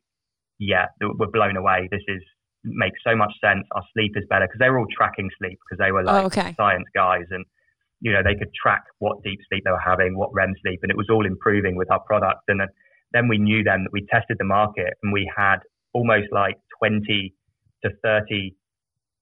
[0.58, 1.88] yeah, we're blown away.
[1.90, 2.22] This is
[2.64, 3.64] makes so much sense.
[3.72, 6.26] Our sleep is better because they were all tracking sleep because they were like Oh,
[6.26, 6.54] okay.
[6.56, 7.44] science guys and
[8.00, 10.90] you know they could track what deep sleep they were having, what REM sleep, and
[10.90, 12.42] it was all improving with our product.
[12.48, 12.68] And then,
[13.12, 15.58] then we knew then that we tested the market and we had
[15.92, 17.34] almost like 20
[17.84, 18.54] to 30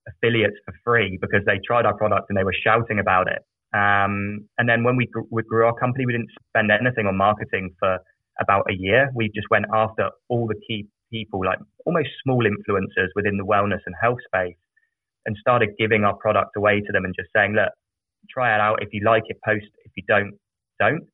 [0.09, 3.43] affiliates for free because they tried our product and they were shouting about it.
[3.75, 7.17] Um, and then when we, gr- we grew our company, we didn't spend anything on
[7.17, 7.99] marketing for
[8.41, 9.11] about a year.
[9.15, 13.81] We just went after all the key people, like almost small influencers within the wellness
[13.87, 14.57] and health space,
[15.27, 17.73] and started giving our product away to them and just saying, look,
[18.31, 18.83] try it out.
[18.83, 19.67] If you like it, post.
[19.85, 20.33] If you don't,
[20.79, 21.05] don't.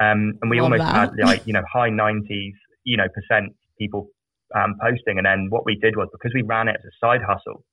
[0.00, 0.94] Um, and we Love almost that.
[0.94, 4.08] had like, you know, high 90s, you know, percent people
[4.54, 5.18] um, posting.
[5.18, 7.64] And then what we did was because we ran it as a side hustle,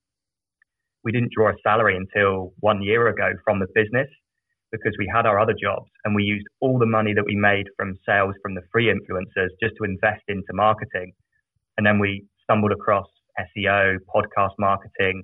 [1.04, 4.08] we didn't draw a salary until one year ago from the business
[4.72, 7.66] because we had our other jobs and we used all the money that we made
[7.76, 11.12] from sales from the free influencers just to invest into marketing.
[11.78, 13.08] And then we stumbled across
[13.40, 15.24] SEO, podcast marketing,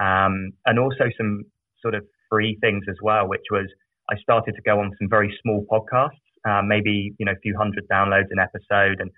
[0.00, 1.44] um, and also some
[1.80, 3.66] sort of free things as well, which was
[4.10, 7.56] I started to go on some very small podcasts, uh, maybe you know a few
[7.56, 9.10] hundred downloads an episode, and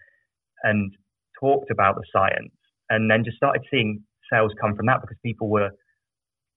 [0.62, 0.92] and
[1.40, 2.52] talked about the science,
[2.90, 5.70] and then just started seeing sales come from that because people were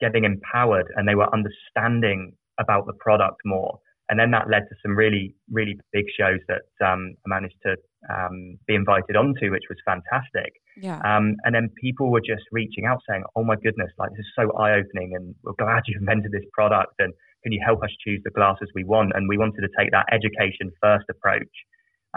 [0.02, 3.80] getting empowered and they were understanding about the product more.
[4.10, 7.76] And then that led to some really, really big shows that um, I managed to
[8.10, 10.54] um, be invited onto, which was fantastic.
[10.82, 10.98] Yeah.
[11.06, 14.32] Um, and then people were just reaching out saying, "Oh my goodness, like this is
[14.36, 18.22] so eye-opening, and we're glad you invented this product, and can you help us choose
[18.24, 21.54] the glasses we want?" And we wanted to take that education-first approach,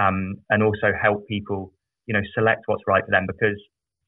[0.01, 1.73] um, and also help people,
[2.07, 3.59] you know, select what's right for them because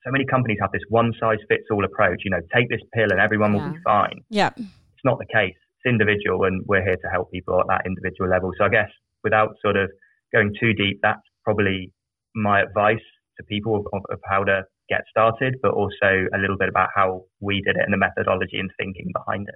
[0.04, 2.20] so many companies have this one-size-fits-all approach.
[2.24, 4.20] You know, take this pill and everyone will be fine.
[4.28, 4.50] yeah.
[4.56, 5.56] It's not the case.
[5.84, 8.52] It's individual, and we're here to help people at that individual level.
[8.58, 8.90] So I guess
[9.22, 9.90] without sort of
[10.32, 11.92] going too deep, that's probably
[12.34, 13.04] my advice
[13.38, 17.24] to people of, of how to get started, but also a little bit about how
[17.40, 19.54] we did it and the methodology and thinking behind it.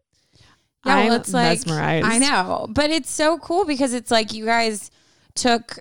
[0.84, 2.06] Yeah, well, I'm it's like mesmerized.
[2.06, 4.90] I know, but it's so cool because it's like you guys
[5.34, 5.78] took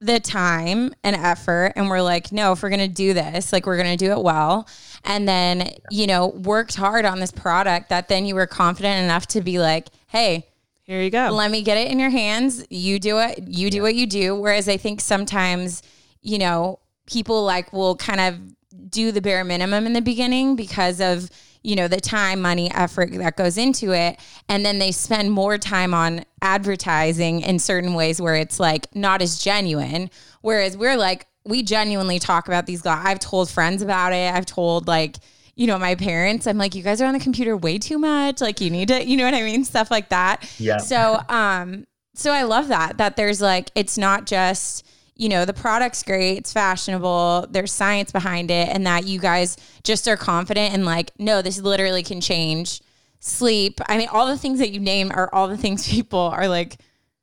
[0.00, 3.76] the time and effort and we're like, no, if we're gonna do this, like we're
[3.78, 4.68] gonna do it well,
[5.04, 9.26] and then you know worked hard on this product that then you were confident enough
[9.28, 10.46] to be like, hey,
[10.84, 11.28] Here you go.
[11.30, 12.66] let me get it in your hands.
[12.70, 13.44] You do it.
[13.46, 14.34] You do what you do.
[14.34, 15.82] Whereas I think sometimes,
[16.20, 21.00] you know, people like will kind of do the bare minimum in the beginning because
[21.00, 21.30] of,
[21.66, 24.20] you know, the time, money, effort that goes into it.
[24.48, 29.20] And then they spend more time on advertising in certain ways where it's like not
[29.20, 30.08] as genuine.
[30.42, 33.02] Whereas we're like, we genuinely talk about these guys.
[33.04, 34.32] I've told friends about it.
[34.32, 35.16] I've told like,
[35.56, 38.40] you know, my parents, I'm like, you guys are on the computer way too much.
[38.40, 39.64] Like you need to, you know what I mean?
[39.64, 40.48] Stuff like that.
[40.60, 40.78] Yeah.
[40.78, 44.85] So, um, so I love that, that there's like, it's not just,
[45.16, 49.56] you know, the product's great, it's fashionable, there's science behind it, and that you guys
[49.82, 52.80] just are confident and like, no, this literally can change
[53.20, 53.80] sleep.
[53.86, 56.76] I mean, all the things that you name are all the things people are like,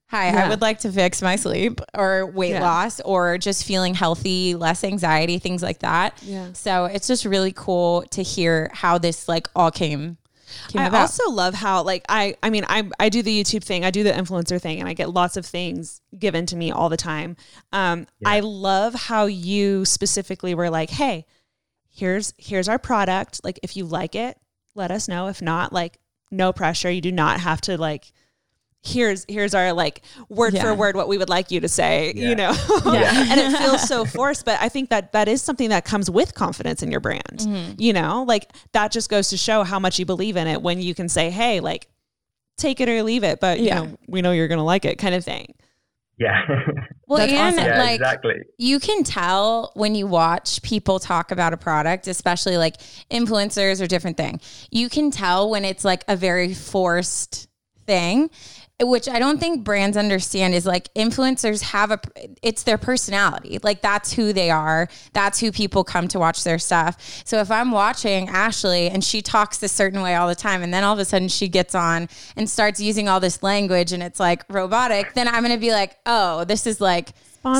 [0.08, 2.62] hi, I would like to fix my sleep or weight Yeah.
[2.62, 6.18] loss or just feeling healthy, less anxiety, things like that.
[6.22, 6.54] Yeah.
[6.54, 10.18] So it's just really cool to hear how this like all came.
[10.76, 11.02] I about.
[11.02, 14.04] also love how like I I mean I I do the YouTube thing, I do
[14.04, 17.36] the influencer thing and I get lots of things given to me all the time.
[17.72, 21.26] Um I love how you specifically were like, "Hey,
[21.90, 23.42] here's here's our product.
[23.44, 24.38] Like if you like it,
[24.76, 25.28] let us know.
[25.28, 26.00] If not, like
[26.32, 26.90] no pressure.
[26.90, 28.13] You do not have to like
[28.84, 32.30] here's here's our like word for word what we would like you to say, Yeah.
[32.30, 32.54] you know.
[32.86, 33.26] Yeah.
[33.32, 36.34] and it feels so forced, but I think that that is something that comes with
[36.36, 37.24] confidence in your brand.
[37.40, 37.74] Mm-hmm.
[37.80, 40.82] You know, like that just goes to show how much you believe in it when
[40.82, 41.88] you can say, "Hey, like
[42.58, 43.80] take it or leave it, but you Yeah.
[43.84, 45.56] know, we know you're going to like it," kind of thing.
[46.18, 46.42] Yeah.
[47.06, 47.66] Well, That's and awesome.
[47.70, 48.36] yeah, like exactly.
[48.58, 52.78] you can tell when you watch people talk about a product, especially like
[53.12, 54.40] influencers or different thing.
[54.72, 57.50] You can tell when it's like a very forced
[57.86, 58.32] thing,
[58.82, 62.00] which I don't think brands understand is like influencers have a
[62.42, 63.60] it's their personality.
[63.62, 64.90] Like that's who they are.
[65.14, 67.24] That's who people come to watch their stuff.
[67.26, 70.74] So if I'm watching Ashley and she talks a certain way all the time and
[70.74, 74.02] then all of a sudden she gets on and starts using all this language and
[74.02, 77.10] it's like robotic, then I'm going to be like, "Oh, this is like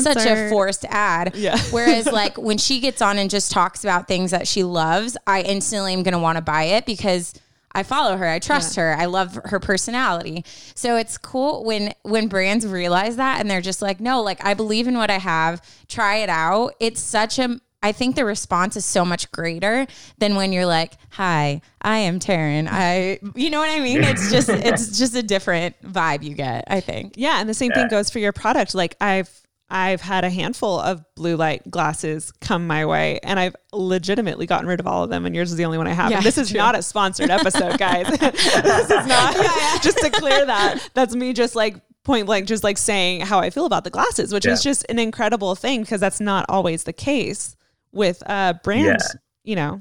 [0.00, 1.36] such a forced ad.
[1.36, 1.58] Yeah.
[1.70, 5.42] Whereas like when she gets on and just talks about things that she loves, I
[5.42, 7.34] instantly am going to want to buy it because
[7.74, 8.26] I follow her.
[8.26, 8.94] I trust her.
[8.96, 10.44] I love her personality.
[10.74, 14.54] So it's cool when when brands realize that and they're just like, "No, like I
[14.54, 15.60] believe in what I have.
[15.88, 20.36] Try it out." It's such a I think the response is so much greater than
[20.36, 24.02] when you're like, "Hi, I am Taryn." I you know what I mean?
[24.02, 27.14] It's just it's just a different vibe you get, I think.
[27.16, 28.74] Yeah, and the same thing goes for your product.
[28.74, 29.28] Like I've
[29.74, 34.68] I've had a handful of blue light glasses come my way, and I've legitimately gotten
[34.68, 35.26] rid of all of them.
[35.26, 36.12] And yours is the only one I have.
[36.12, 36.58] Yeah, and this is true.
[36.58, 38.06] not a sponsored episode, guys.
[38.18, 39.34] this is not.
[39.34, 43.40] yeah, Just to clear that, that's me just like point blank, just like saying how
[43.40, 46.84] I feel about the glasses, which is just an incredible thing because that's not always
[46.84, 47.56] the case
[47.90, 49.04] with uh brands.
[49.12, 49.20] Yeah.
[49.42, 49.80] You know,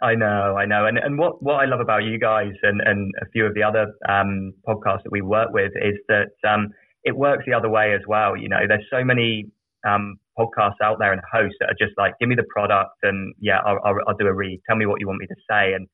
[0.00, 0.86] I know, I know.
[0.86, 3.64] And and what, what I love about you guys and, and a few of the
[3.64, 6.68] other um, podcasts that we work with is that um,
[7.08, 8.36] it works the other way as well.
[8.36, 9.46] You know, there's so many
[9.88, 13.34] um, podcasts out there and hosts that are just like, give me the product and
[13.40, 14.60] yeah, I'll, I'll, I'll do a read.
[14.68, 15.72] Tell me what you want me to say.
[15.72, 15.88] And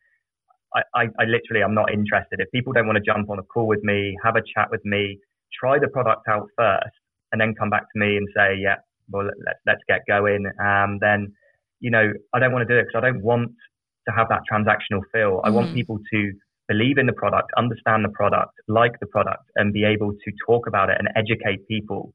[0.74, 2.40] I, I, I literally, I'm not interested.
[2.40, 4.85] If people don't want to jump on a call with me, have a chat with
[4.85, 5.18] me,
[5.59, 6.94] try the product out first
[7.33, 8.77] and then come back to me and say, yeah,
[9.11, 10.44] well, let, let's get going.
[10.62, 11.33] Um, then,
[11.81, 13.53] you know, I don't want to do it because I don't want
[14.09, 15.40] to have that transactional feel.
[15.44, 15.74] I want Mhm.
[15.74, 16.33] people to
[16.68, 20.66] believe in the product, understand the product, like the product, and be able to talk
[20.66, 22.12] about it and educate people.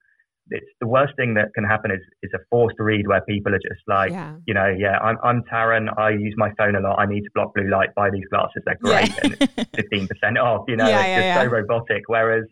[0.52, 3.60] It's the worst thing that can happen is is a forced read where people are
[3.60, 4.36] just like, Yeah.
[4.48, 5.96] you know, yeah, I'm I'm Taryn.
[5.98, 6.98] I use my phone a lot.
[7.00, 7.94] I need to block blue light.
[7.96, 8.64] Buy these glasses.
[8.66, 9.38] They're great, and
[9.76, 10.66] fifteen percent off.
[10.68, 11.44] You know, Yeah, it's yeah, just yeah.
[11.44, 12.04] so robotic.
[12.08, 12.46] Whereas,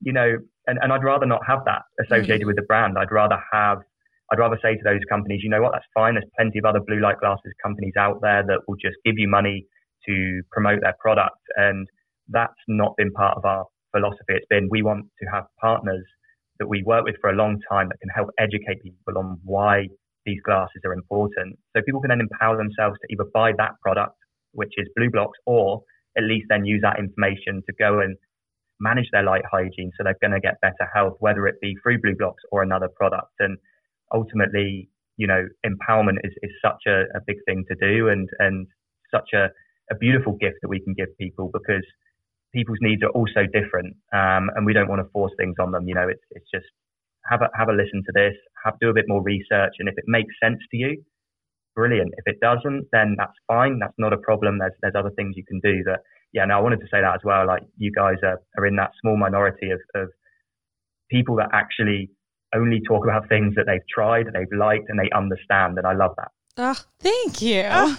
[0.00, 0.36] you know,
[0.68, 2.46] and, and I'd rather not have that associated mm.
[2.46, 2.96] with the brand.
[2.96, 3.78] I'd rather have
[4.32, 6.14] I'd rather say to those companies, you know what, that's fine.
[6.14, 9.28] There's plenty of other blue light glasses companies out there that will just give you
[9.28, 9.66] money
[10.06, 11.40] to promote their product.
[11.56, 11.86] And
[12.28, 14.34] that's not been part of our philosophy.
[14.34, 16.04] It's been we want to have partners
[16.58, 19.88] that we work with for a long time that can help educate people on why
[20.24, 21.58] these glasses are important.
[21.74, 24.16] So people can then empower themselves to either buy that product,
[24.52, 25.82] which is BLUblox, or
[26.16, 28.16] at least then use that information to go and
[28.80, 31.98] manage their light hygiene so they're going to get better health, whether it be through
[32.00, 33.32] BLUblox or another product.
[33.40, 33.58] And
[34.14, 38.66] ultimately, you know, empowerment is, is such a, a big thing to do and, and
[39.12, 39.48] such a,
[39.92, 41.84] a beautiful gift that we can give people because
[42.54, 43.94] people's needs are also different.
[44.12, 45.86] Um, and we don't want to force things on them.
[45.86, 46.66] You know, it's, it's just
[47.30, 48.34] have a have a listen to this,
[48.64, 51.02] have do a bit more research, and if it makes sense to you,
[51.74, 52.12] brilliant.
[52.16, 53.78] If it doesn't, then that's fine.
[53.78, 54.58] That's not a problem.
[54.58, 55.82] There's there's other things you can do.
[55.84, 56.00] That
[56.32, 56.44] yeah.
[56.44, 57.46] Now I wanted to say that as well.
[57.46, 60.08] Like you guys are are in that small minority of of
[61.10, 62.10] people that actually
[62.54, 65.78] only talk about things that they've tried, and they've liked, and they understand.
[65.78, 66.30] And I love that.
[66.58, 67.64] Oh, thank you.
[67.70, 67.98] Oh,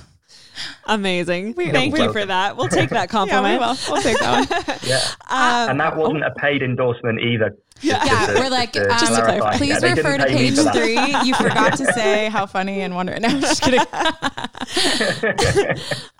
[0.85, 1.53] amazing.
[1.55, 2.57] We, Thank you for that.
[2.57, 3.45] We'll take that compliment.
[3.61, 3.77] yeah, we will.
[3.89, 4.77] We'll take that one.
[4.83, 4.99] yeah.
[5.29, 7.57] Um, and that wasn't a paid endorsement either.
[7.81, 9.57] Yeah, yeah to, we're like, um, just to clarify.
[9.57, 10.97] please yeah, refer to page three.
[11.25, 13.21] You forgot to say how funny and wonderful.
[13.21, 13.79] No, I'm just kidding.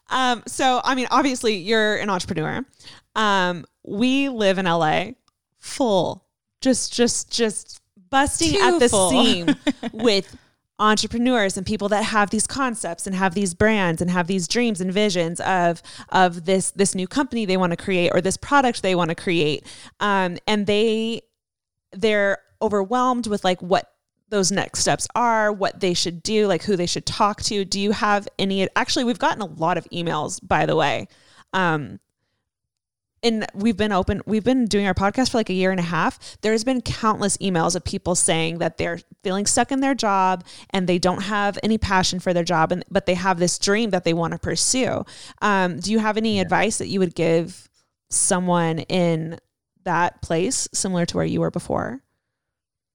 [0.09, 2.65] um, so, I mean, obviously, you're an entrepreneur.
[3.15, 5.11] Um, we live in LA,
[5.59, 6.25] full,
[6.61, 9.09] just, just, just busting Too at the full.
[9.09, 9.55] seam
[9.93, 10.35] with
[10.83, 14.81] entrepreneurs and people that have these concepts and have these brands and have these dreams
[14.81, 18.83] and visions of of this this new company they want to create or this product
[18.83, 19.65] they want to create.
[19.99, 21.21] Um, and they
[21.93, 23.91] they're overwhelmed with like what
[24.29, 27.63] those next steps are what they should do like who they should talk to.
[27.63, 31.07] Do you have any actually we've gotten a lot of emails by the way
[31.53, 31.99] um,
[33.23, 35.83] and we've been open we've been doing our podcast for like a year and a
[35.83, 36.37] half.
[36.41, 40.87] There's been countless emails of people saying that they're feeling stuck in their job and
[40.87, 44.03] they don't have any passion for their job and but they have this dream that
[44.03, 45.05] they want to pursue.
[45.41, 46.41] Um, do you have any yeah.
[46.41, 47.69] advice that you would give
[48.09, 49.39] someone in
[49.85, 52.01] that place similar to where you were before?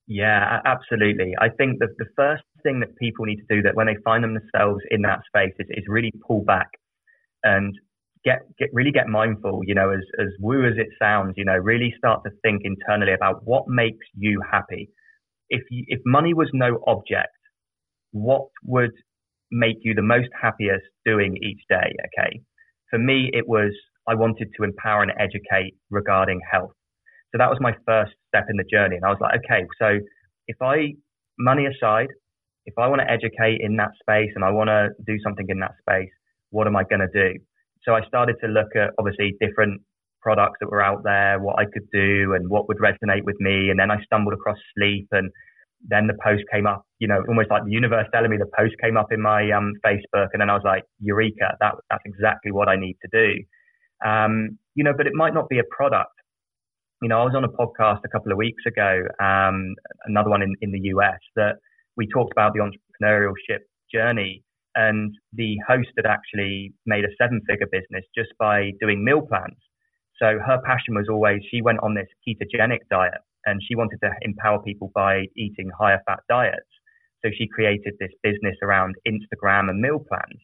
[0.06, 1.34] Yeah absolutely.
[1.40, 4.22] I think that the first thing that people need to do that when they find
[4.22, 6.68] themselves in that space is, is really pull back
[7.44, 7.78] and
[8.28, 9.62] get get really get mindful.
[9.64, 13.14] You know, as as woo as it sounds, you know, really start to think internally
[13.14, 14.90] about what makes you happy.
[15.48, 17.38] If you, if money was no object,
[18.12, 18.92] what would
[19.50, 21.88] make you the most happiest doing each day?
[22.06, 22.40] Okay,
[22.90, 23.72] for me, it was
[24.06, 26.72] I wanted to empower and educate regarding health.
[27.32, 29.98] So that was my first step in the journey, and I was like, okay, so
[30.46, 30.94] if I
[31.38, 32.08] money aside,
[32.66, 35.60] if I want to educate in that space and I want to do something in
[35.60, 36.10] that space,
[36.50, 37.38] what am I going to do?
[37.88, 39.80] So I started to look at obviously different
[40.20, 43.70] products that were out there, what I could do and what would resonate with me.
[43.70, 45.30] And then I stumbled across sleep and
[45.88, 48.74] then the post came up, you know, almost like the universe telling me the post
[48.82, 50.28] came up in my um, Facebook.
[50.34, 54.06] And then I was like, Eureka, that, that's exactly what I need to do.
[54.06, 56.12] Um, you know, but it might not be a product.
[57.00, 59.74] You know, I was on a podcast a couple of weeks ago, um,
[60.04, 61.56] another one in, in the US that
[61.96, 63.60] we talked about the entrepreneurship
[63.90, 64.42] journey
[64.74, 69.58] and the host had actually made a seven figure business just by doing meal plans.
[70.20, 74.10] So her passion was always, she went on this ketogenic diet and she wanted to
[74.22, 76.68] empower people by eating higher fat diets.
[77.24, 80.40] So she created this business around Instagram and meal plans.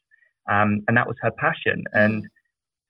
[0.51, 1.85] Um, and that was her passion.
[1.95, 2.05] Mm.
[2.05, 2.25] And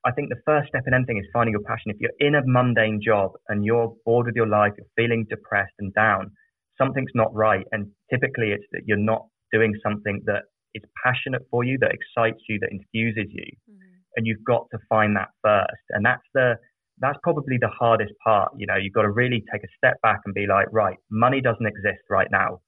[0.04, 1.90] I think the first step in anything is finding your passion.
[1.90, 5.72] If you're in a mundane job and you're bored with your life, you're feeling depressed
[5.78, 6.30] and down,
[6.76, 7.64] something's not right.
[7.72, 10.42] And typically it's that you're not doing something that
[10.74, 13.46] is passionate for you, that excites you, that infuses you.
[13.70, 13.92] Mm-hmm.
[14.16, 15.84] And you've got to find that first.
[15.90, 16.56] And that's the
[17.00, 18.52] that's probably the hardest part.
[18.56, 21.40] You know, you've got to really take a step back and be like, right, money
[21.40, 22.60] doesn't exist right now.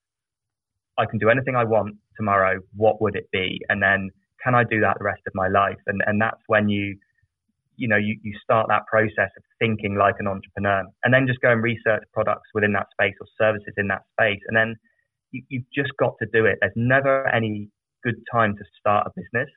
[0.98, 2.58] I can do anything I want tomorrow.
[2.74, 3.60] What would it be?
[3.68, 4.10] And then
[4.42, 5.78] can I do that the rest of my life?
[5.86, 6.96] And and that's when you
[7.76, 11.40] you know, you, you start that process of thinking like an entrepreneur and then just
[11.40, 14.40] go and research products within that space or services in that space.
[14.48, 14.76] And then
[15.30, 16.58] you, you've just got to do it.
[16.60, 17.68] There's never any
[18.06, 19.50] good time to start a business,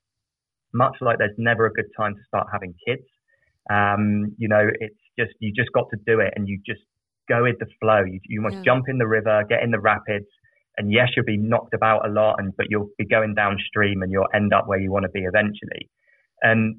[0.73, 3.07] much like there's never a good time to start having kids.
[3.69, 6.81] Um, you know, it's just, you just got to do it and you just
[7.29, 8.01] go with the flow.
[8.03, 8.69] You, you must yeah.
[8.69, 10.25] jump in the river, get in the rapids.
[10.77, 14.09] And yes, you'll be knocked about a lot, and but you'll be going downstream, and
[14.13, 15.89] you'll end up where you want to be eventually.
[16.41, 16.77] And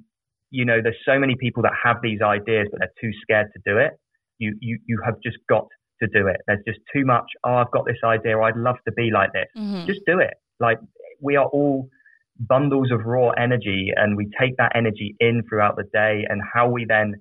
[0.50, 3.60] you know, there's so many people that have these ideas, but they're too scared to
[3.70, 3.92] do it.
[4.38, 5.66] You you you have just got
[6.02, 6.38] to do it.
[6.46, 7.26] There's just too much.
[7.44, 8.40] Oh, I've got this idea.
[8.40, 9.50] I'd love to be like this.
[9.58, 9.86] Mm-hmm.
[9.86, 10.34] Just do it.
[10.60, 10.78] Like
[11.20, 11.88] we are all
[12.38, 16.68] bundles of raw energy and we take that energy in throughout the day and how
[16.68, 17.14] we then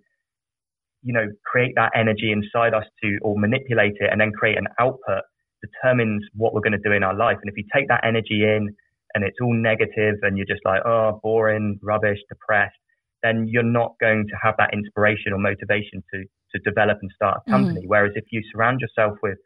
[1.04, 4.68] you know create that energy inside us to or manipulate it and then create an
[4.80, 5.24] output
[5.62, 8.44] determines what we're going to do in our life and if you take that energy
[8.44, 8.70] in
[9.14, 12.76] and it's all negative and you're just like oh boring rubbish depressed
[13.22, 16.24] then you're not going to have that inspiration or motivation to
[16.54, 17.88] to develop and start a company mm.
[17.88, 19.38] whereas if you surround yourself with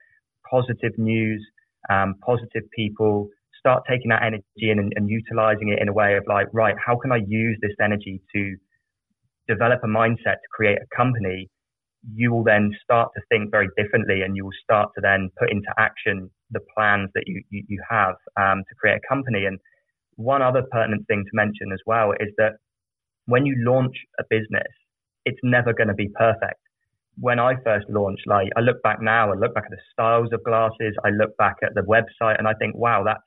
[0.49, 1.43] positive news
[1.89, 3.27] um, positive people
[3.63, 6.75] start taking that energy in and, and utilizing it in a way of like, right,
[6.85, 8.41] how can I use this energy to
[9.47, 11.49] develop a mindset to create a company?
[12.13, 15.49] You will then start to think very differently and you will start to then put
[15.49, 19.45] into action the plans that you, you, you have um, to create a company.
[19.45, 19.57] And
[20.15, 22.53] one other pertinent thing to mention as well is that
[23.27, 24.67] when you launch a business,
[25.25, 26.59] it's never going to be perfect.
[27.19, 30.29] when I first launched, like I look back now, I look back at the styles
[30.33, 33.21] of glasses, I look back at the website, and I think, wow, that's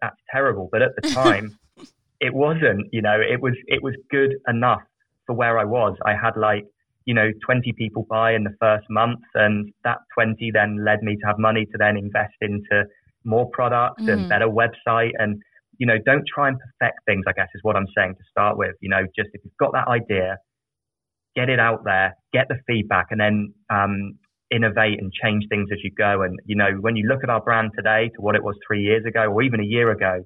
[0.00, 0.68] that's terrible.
[0.70, 1.58] But at the time,
[2.20, 2.88] it wasn't.
[2.92, 4.82] You know, it was it was good enough
[5.26, 5.96] for where I was.
[6.04, 6.64] I had like
[7.04, 11.16] you know 20 people buy in the first month, and that 20 then led me
[11.16, 12.84] to have money to then invest into
[13.26, 14.12] more products mm.
[14.12, 15.42] and better website and
[15.78, 18.56] you know don't try and perfect things i guess is what i'm saying to start
[18.56, 20.38] with you know just if you've got that idea
[21.34, 24.14] get it out there get the feedback and then um,
[24.50, 27.40] innovate and change things as you go and you know when you look at our
[27.40, 30.24] brand today to what it was three years ago or even a year ago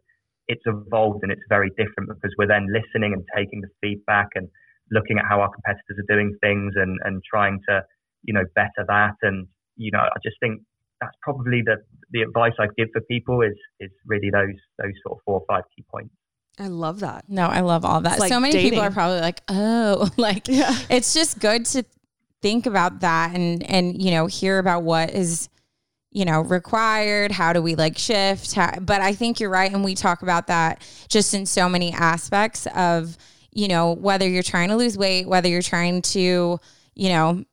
[0.50, 4.48] it's evolved and it's very different because we're then listening and taking the feedback and
[4.90, 7.82] looking at how our competitors are doing things and, and trying to,
[8.24, 9.14] you know, better that.
[9.22, 9.46] And,
[9.76, 10.60] you know, I just think
[11.00, 11.76] that's probably the,
[12.10, 15.44] the advice I'd give for people is, is really those, those sort of four or
[15.48, 16.12] five key points.
[16.58, 17.26] I love that.
[17.28, 18.18] No, I love all that.
[18.18, 18.70] Like so many dating.
[18.70, 20.76] people are probably like, oh, like yeah.
[20.90, 21.84] it's just good to
[22.42, 25.48] think about that and, and, you know, hear about what is,
[26.10, 27.32] you know, required?
[27.32, 28.54] How do we like shift?
[28.54, 29.72] How, but I think you're right.
[29.72, 33.16] And we talk about that just in so many aspects of,
[33.52, 36.58] you know, whether you're trying to lose weight, whether you're trying to,
[36.94, 37.44] you know,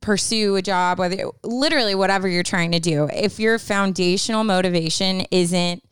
[0.00, 3.08] pursue a job, whether literally whatever you're trying to do.
[3.12, 5.82] If your foundational motivation isn't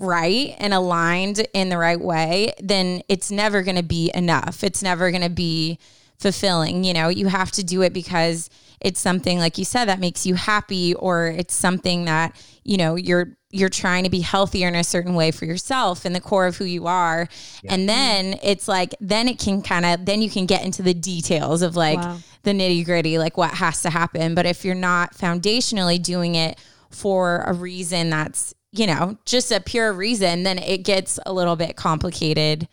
[0.00, 4.64] right and aligned in the right way, then it's never going to be enough.
[4.64, 5.78] It's never going to be
[6.18, 6.84] fulfilling.
[6.84, 8.50] You know, you have to do it because
[8.80, 12.96] it's something like you said that makes you happy or it's something that, you know,
[12.96, 16.46] you're you're trying to be healthier in a certain way for yourself and the core
[16.46, 17.26] of who you are.
[17.62, 17.74] Yeah.
[17.74, 20.92] And then it's like then it can kind of then you can get into the
[20.92, 22.18] details of like wow.
[22.42, 24.34] the nitty-gritty like what has to happen.
[24.34, 26.58] But if you're not foundationally doing it
[26.90, 31.56] for a reason that's, you know, just a pure reason, then it gets a little
[31.56, 32.68] bit complicated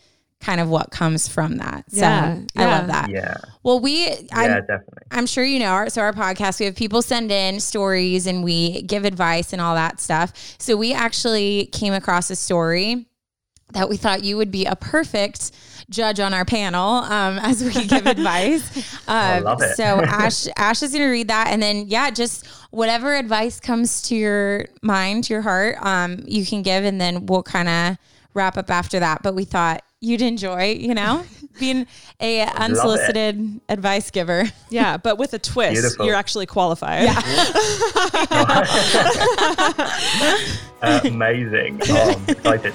[0.45, 1.85] kind of what comes from that.
[1.91, 3.09] So yeah, I love that.
[3.09, 3.35] Yeah.
[3.63, 5.03] Well, we, I'm, yeah, definitely.
[5.09, 8.43] I'm sure you know, our, so our podcast, we have people send in stories and
[8.43, 10.33] we give advice and all that stuff.
[10.59, 13.07] So we actually came across a story
[13.71, 15.51] that we thought you would be a perfect
[15.89, 19.03] judge on our panel um, as we give advice.
[19.07, 19.75] I love it.
[19.75, 24.03] so Ash, Ash is going to read that, and then yeah, just whatever advice comes
[24.03, 27.97] to your mind, your heart, um, you can give, and then we'll kind of
[28.35, 29.23] wrap up after that.
[29.23, 31.25] But we thought you'd enjoy, you know,
[31.59, 31.87] being
[32.19, 34.45] a unsolicited advice giver.
[34.69, 36.05] Yeah, but with a twist, Beautiful.
[36.05, 37.03] you're actually qualified.
[37.03, 37.21] Yeah.
[40.81, 41.81] uh, amazing.
[41.97, 42.73] Oh, I'm excited.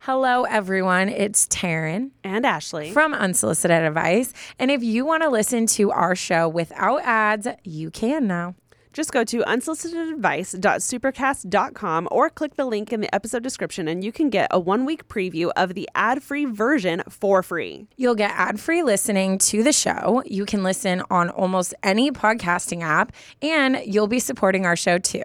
[0.00, 1.08] Hello, everyone.
[1.08, 4.34] It's Taryn and Ashley from Unsolicited Advice.
[4.58, 8.54] And if you want to listen to our show without ads, you can now.
[8.94, 14.30] Just go to unsolicitedadvice.supercast.com or click the link in the episode description and you can
[14.30, 17.86] get a one week preview of the ad free version for free.
[17.96, 20.22] You'll get ad free listening to the show.
[20.24, 25.24] You can listen on almost any podcasting app and you'll be supporting our show too.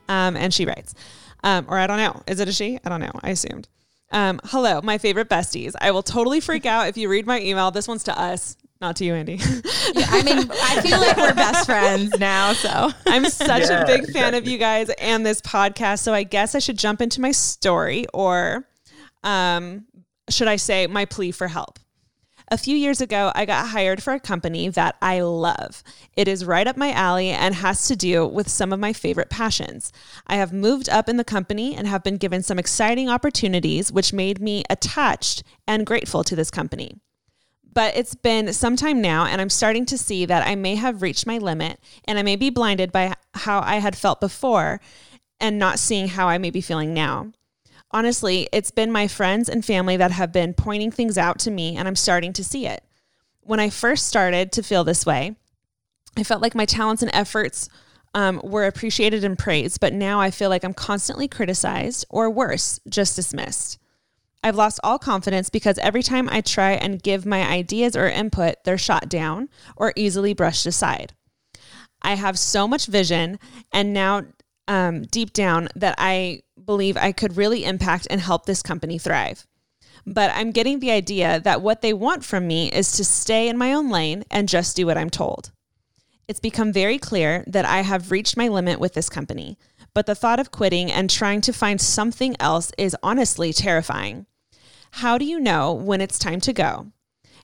[0.08, 0.94] Um, and she writes,
[1.42, 2.22] um, or I don't know.
[2.26, 2.78] Is it a she?
[2.84, 3.12] I don't know.
[3.22, 3.68] I assumed.
[4.10, 5.72] Um, hello, my favorite besties.
[5.80, 7.70] I will totally freak out if you read my email.
[7.70, 9.34] This one's to us, not to you, Andy.
[9.94, 12.52] yeah, I mean, I feel like we're best friends now.
[12.52, 14.20] So I'm such yeah, a big exactly.
[14.20, 16.00] fan of you guys and this podcast.
[16.00, 18.68] So I guess I should jump into my story, or
[19.24, 19.86] um,
[20.28, 21.78] should I say my plea for help?
[22.48, 25.82] A few years ago, I got hired for a company that I love.
[26.14, 29.30] It is right up my alley and has to do with some of my favorite
[29.30, 29.90] passions.
[30.26, 34.12] I have moved up in the company and have been given some exciting opportunities, which
[34.12, 37.00] made me attached and grateful to this company.
[37.72, 41.02] But it's been some time now, and I'm starting to see that I may have
[41.02, 44.80] reached my limit and I may be blinded by how I had felt before
[45.40, 47.32] and not seeing how I may be feeling now
[47.90, 51.76] honestly, it's been my friends and family that have been pointing things out to me,
[51.76, 52.82] and I'm starting to see it.
[53.40, 55.36] When I first started to feel this way,
[56.16, 57.68] I felt like my talents and efforts
[58.14, 62.80] um, were appreciated and praised, but now I feel like I'm constantly criticized or worse,
[62.88, 63.78] just dismissed.
[64.42, 68.62] I've lost all confidence because every time I try and give my ideas or input,
[68.64, 71.14] they're shot down or easily brushed aside.
[72.02, 73.38] I have so much vision,
[73.72, 74.24] and now
[74.68, 79.46] um, deep down that I believe I could really impact and help this company thrive.
[80.06, 83.56] But I'm getting the idea that what they want from me is to stay in
[83.56, 85.50] my own lane and just do what I'm told.
[86.28, 89.58] It's become very clear that I have reached my limit with this company,
[89.92, 94.26] but the thought of quitting and trying to find something else is honestly terrifying.
[94.92, 96.92] How do you know when it's time to go?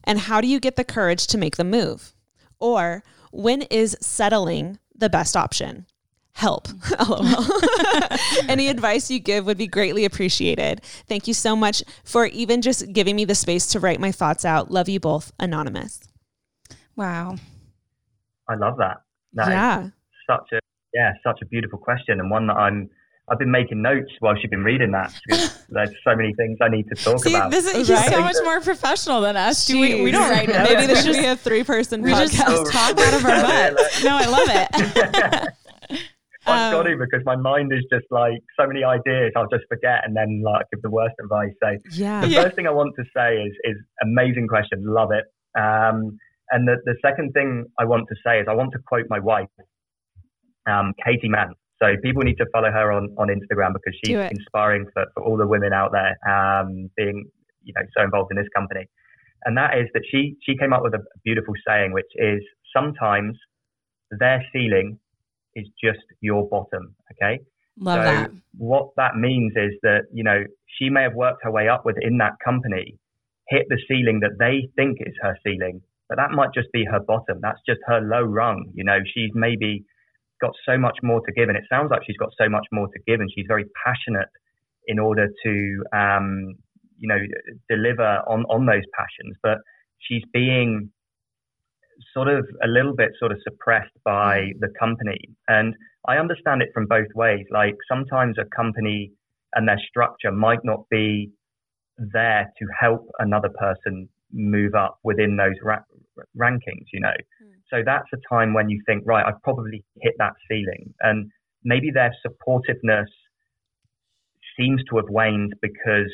[0.04, 2.14] And how do you get the courage to make the move?
[2.58, 3.02] Or
[3.32, 5.86] when is settling the best option?
[6.40, 6.68] Help.
[7.06, 7.22] LOL.
[8.48, 10.80] Any advice you give would be greatly appreciated.
[11.06, 14.46] Thank you so much for even just giving me the space to write my thoughts
[14.46, 14.70] out.
[14.70, 16.00] Love you both, Anonymous.
[16.96, 17.36] Wow.
[18.48, 19.02] I love that.
[19.34, 19.88] That is yeah.
[20.26, 20.60] such a
[20.94, 22.88] yeah, such a beautiful question and one that I'm
[23.30, 25.14] I've been making notes while she's been reading that
[25.68, 27.50] there's so many things I need to talk See, about.
[27.50, 28.10] this is, he's Right?
[28.10, 29.66] so much more professional than us.
[29.66, 30.62] Do we, we don't write Yeah.
[30.64, 32.72] Maybe this should be a three person We just podcast.
[32.72, 34.02] talk out of our butts.
[34.02, 35.54] No, I love it.
[36.50, 39.32] I've got Um, to because my mind is just like so many ideas.
[39.36, 41.52] I'll just forget and then like give the worst advice.
[41.62, 42.20] So yeah.
[42.20, 45.24] the first thing I want to say is is amazing question, love it.
[45.58, 46.18] Um,
[46.50, 49.18] and the the second thing I want to say is I want to quote my
[49.18, 49.48] wife,
[50.66, 51.56] um, Katie Mant.
[51.82, 55.36] So people need to follow her on on Instagram because she's inspiring for, for all
[55.36, 57.24] the women out there um, being
[57.62, 58.86] you know so involved in this company.
[59.44, 62.42] And that is that she she came up with a beautiful saying, which is
[62.76, 63.38] sometimes
[64.10, 64.98] their ceiling
[65.60, 66.94] is just your bottom.
[67.12, 67.40] Okay.
[67.78, 68.30] Love so that.
[68.58, 70.44] what that means is that, you know,
[70.78, 72.96] she may have worked her way up within that company,
[73.48, 77.00] hit the ceiling that they think is her ceiling, but that might just be her
[77.00, 77.38] bottom.
[77.40, 78.70] That's just her low rung.
[78.74, 79.84] You know, she's maybe
[80.40, 81.48] got so much more to give.
[81.48, 84.28] And it sounds like she's got so much more to give and she's very passionate
[84.86, 86.54] in order to, um,
[86.98, 87.18] you know,
[87.68, 89.36] deliver on, on those passions.
[89.42, 89.58] But
[90.00, 90.90] she's being
[92.14, 94.60] sort of a little bit sort of suppressed by mm.
[94.60, 95.18] the company.
[95.48, 95.74] And
[96.06, 97.46] I understand it from both ways.
[97.50, 99.12] Like sometimes a company
[99.54, 101.30] and their structure might not be
[101.98, 105.84] there to help another person move up within those ra-
[106.36, 107.08] rankings, you know.
[107.42, 107.52] Mm.
[107.70, 110.94] So that's a time when you think, right, I've probably hit that ceiling.
[111.00, 111.30] And
[111.64, 113.06] maybe their supportiveness
[114.58, 116.10] seems to have waned because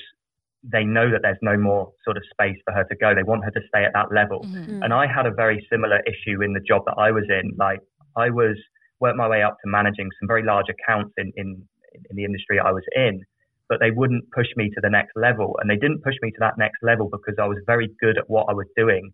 [0.72, 3.14] they know that there's no more sort of space for her to go.
[3.14, 4.48] They want her to stay at that level.
[4.54, 4.80] Mhm.
[4.82, 7.52] And I had a very similar issue in the job that I was in.
[7.56, 7.80] Like
[8.16, 8.56] I was
[9.00, 11.48] worked my way up to managing some very large accounts in, in,
[12.10, 13.22] in the industry I was in,
[13.68, 15.56] but they wouldn't push me to the next level.
[15.60, 18.28] And they didn't push me to that next level because I was very good at
[18.28, 19.12] what I was doing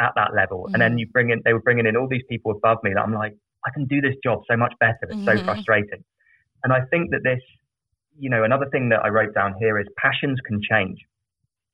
[0.00, 0.68] at that level.
[0.72, 3.02] And then you bring in, they were bringing in all these people above me that
[3.02, 3.34] I'm like,
[3.66, 4.98] I can do this job so much better.
[5.10, 5.44] It's so Mhm.
[5.44, 6.02] frustrating.
[6.64, 7.40] And I think that this,
[8.18, 10.98] you know, another thing that I wrote down here is passions can change.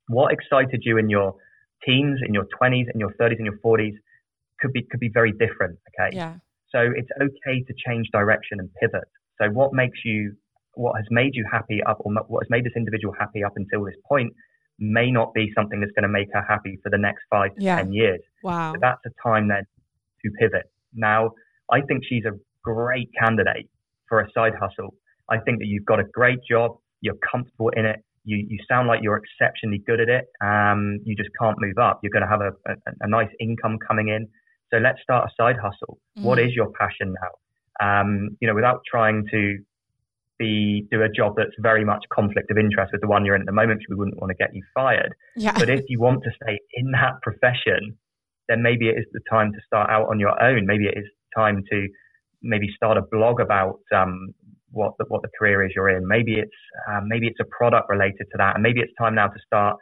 [0.08, 1.34] What excited you in your
[1.84, 3.94] teens, in your 20s, in your 30s, in your 40s
[4.60, 5.78] could be could be very different.
[5.90, 6.16] Okay.
[6.16, 6.36] Yeah.
[6.70, 9.08] So it's okay to change direction and pivot.
[9.40, 10.34] So what makes you,
[10.74, 13.84] what has made you happy up, or what has made this individual happy up until
[13.84, 14.32] this point,
[14.78, 17.62] may not be something that's going to make her happy for the next five to
[17.62, 17.76] Yeah.
[17.76, 18.20] ten years.
[18.42, 18.72] Wow.
[18.72, 19.64] So that's a time then
[20.24, 20.70] to pivot.
[20.94, 21.32] Now,
[21.70, 22.32] I think she's a
[22.62, 23.68] great candidate
[24.08, 24.94] for a side hustle.
[25.30, 28.88] I think that you've got a great job, you're comfortable in it, you, you sound
[28.88, 30.26] like you're exceptionally good at it.
[30.42, 32.00] Um, you just can't move up.
[32.02, 34.28] You're going to have a, a, a nice income coming in.
[34.70, 35.98] So let's start a side hustle.
[36.16, 36.48] What Mhm.
[36.48, 37.32] is your passion now?
[37.80, 39.58] Um, you know, without trying to
[40.38, 43.42] be do a job that's very much conflict of interest with the one you're in
[43.42, 45.14] at the moment, we wouldn't want to get you fired.
[45.36, 45.52] Yeah.
[45.58, 47.96] But if you want to stay in that profession,
[48.48, 50.66] then maybe it is the time to start out on your own.
[50.66, 51.88] Maybe it is time to
[52.42, 54.34] maybe start a blog about um,
[54.70, 56.06] what the, what the career is you're in.
[56.06, 56.56] Maybe it's
[56.90, 59.76] um, maybe it's a product related to that, and maybe it's time now to start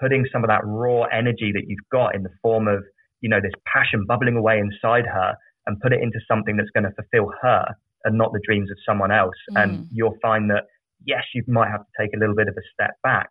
[0.00, 2.82] putting some of that raw energy that you've got in the form of
[3.20, 5.34] you know this passion bubbling away inside her,
[5.66, 7.64] and put it into something that's going to fulfill her
[8.04, 9.34] and not the dreams of someone else.
[9.56, 9.86] And Mhm.
[9.92, 10.64] you'll find that
[11.04, 13.28] yes, you might have to take a little bit of a step back,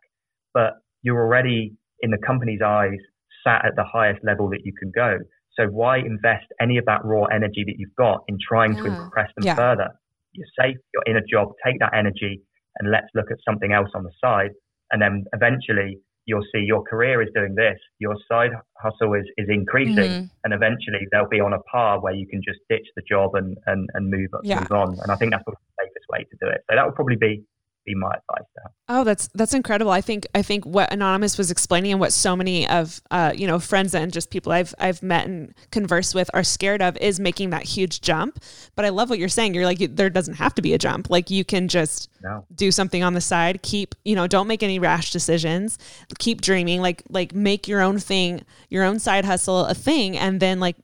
[0.53, 0.73] but
[1.03, 2.99] you're already in the company's eyes
[3.43, 5.19] sat at the highest level that you can go.
[5.57, 9.29] So why invest any of that raw energy that you've got in trying to impress
[9.35, 9.55] them Yeah.
[9.55, 9.89] further?
[10.37, 12.41] You're safe, you're in a job, take that energy
[12.79, 14.51] and let's look at something else on the side.
[14.91, 19.47] And then eventually you'll see your career is doing this, your side hustle is, is
[19.49, 20.29] increasing, Mhm.
[20.43, 23.57] and eventually they'll be on a par where you can just ditch the job and,
[23.65, 24.59] and, and move, Yeah.
[24.59, 24.89] move on.
[25.01, 26.61] And I think that's the safest way to do it.
[26.69, 27.43] So that would probably be,
[27.87, 28.71] be my advice there.
[28.89, 29.91] Oh, that's that's incredible.
[29.91, 33.47] I think I think what Anonymous was explaining and what so many of uh, you
[33.47, 37.19] know friends and just people I've I've met and conversed with are scared of is
[37.19, 38.39] making that huge jump.
[38.75, 39.55] But I love what you're saying.
[39.55, 41.09] You're like you- there doesn't have to be a jump.
[41.09, 42.45] Like you can just No.
[42.53, 43.63] do something on the side.
[43.63, 45.79] Keep you know don't make any rash decisions.
[46.19, 46.81] Keep dreaming.
[46.81, 50.75] Like like make your own thing, your own side hustle a thing, and then like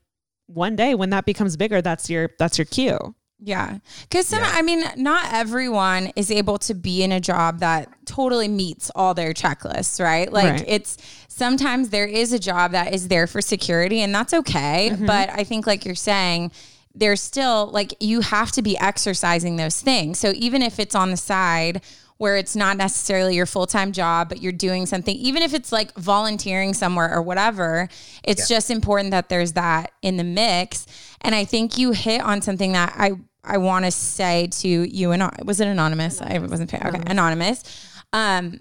[0.46, 3.14] one day when that becomes bigger, that's your that's your cue.
[3.44, 3.78] Yeah.
[4.02, 8.48] Because some, I mean, not everyone is able to be in a job that totally
[8.48, 10.32] meets all their checklists, right?
[10.32, 10.64] Like Right.
[10.66, 10.96] it's
[11.28, 14.90] sometimes there is a job that is there for security and that's okay.
[14.92, 15.06] Mm-hmm.
[15.06, 16.52] But I think, like you're saying,
[16.94, 20.18] there's still like you have to be exercising those things.
[20.18, 21.82] So even if it's on the side,
[22.16, 25.72] where it's not necessarily your full time job, but you're doing something, even if it's
[25.72, 27.88] like volunteering somewhere or whatever,
[28.22, 28.56] it's yeah.
[28.56, 30.86] just important that there's that in the mix.
[31.20, 33.12] And I think you hit on something that I,
[33.44, 36.20] I want to say to you and was it anonymous?
[36.20, 36.20] anonymous.
[36.20, 36.74] I wasn't.
[36.74, 37.90] Okay, anonymous.
[38.12, 38.60] Um,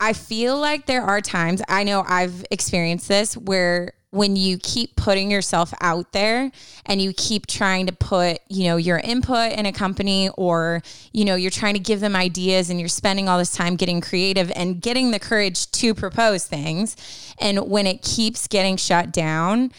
[0.00, 4.94] I feel like there are times I know I've experienced this where when you keep
[4.94, 6.50] putting yourself out there
[6.84, 11.24] and you keep trying to put, you know, your input in a company or, you
[11.24, 14.52] know, you're trying to give them ideas and you're spending all this time getting creative
[14.54, 16.94] and getting the courage to propose things.
[17.40, 19.72] And when it keeps getting shut down,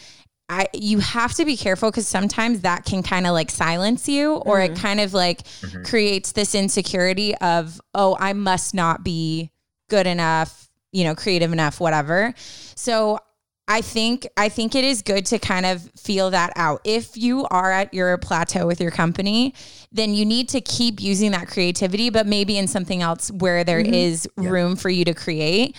[0.48, 4.34] I you have to be careful because sometimes that can kind of like silence you
[4.34, 4.74] or mm-hmm.
[4.74, 5.84] it kind of like mm-hmm.
[5.84, 9.50] creates this insecurity of, oh, I must not be
[9.88, 12.34] good enough, you know, creative enough, whatever.
[12.74, 13.20] So
[13.66, 16.82] I think I think it is good to kind of feel that out.
[16.84, 19.54] If you are at your plateau with your company,
[19.90, 23.82] then you need to keep using that creativity, but maybe in something else where there
[23.82, 23.94] mm-hmm.
[23.94, 24.50] is yeah.
[24.50, 25.74] room for you to create.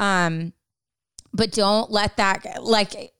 [0.00, 0.52] Um,
[1.32, 3.12] but don't let that like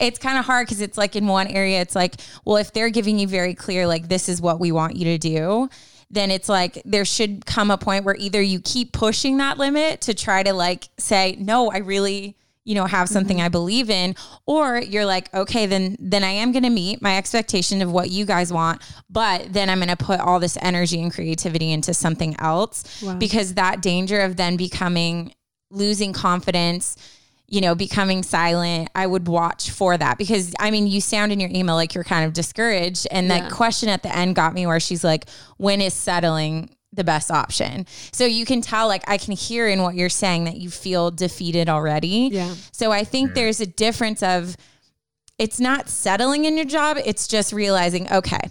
[0.00, 2.90] it's kind of hard because it's like in one area, it's like, well, if they're
[2.90, 5.68] giving you very clear, like this is what we want you to do,
[6.10, 10.02] then it's like there should come a point where either you keep pushing that limit
[10.02, 13.46] to try to like say, no, I really you know have something mm-hmm.
[13.46, 14.14] i believe in
[14.46, 18.10] or you're like okay then then i am going to meet my expectation of what
[18.10, 18.80] you guys want
[19.10, 23.14] but then i'm going to put all this energy and creativity into something else wow.
[23.14, 25.34] because that danger of then becoming
[25.70, 26.96] losing confidence
[27.52, 31.38] you know becoming silent i would watch for that because i mean you sound in
[31.38, 33.40] your email like you're kind of discouraged and yeah.
[33.40, 35.28] that question at the end got me where she's like
[35.58, 37.86] when is settling the best option.
[38.12, 41.10] So you can tell, like, I can hear in what you're saying that you feel
[41.10, 42.28] defeated already.
[42.32, 42.54] Yeah.
[42.70, 44.56] So I think there's a difference of
[45.38, 48.50] it's not settling in your job, it's just realizing, okay,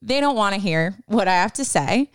[0.00, 2.10] they don't want to hear what I have to say,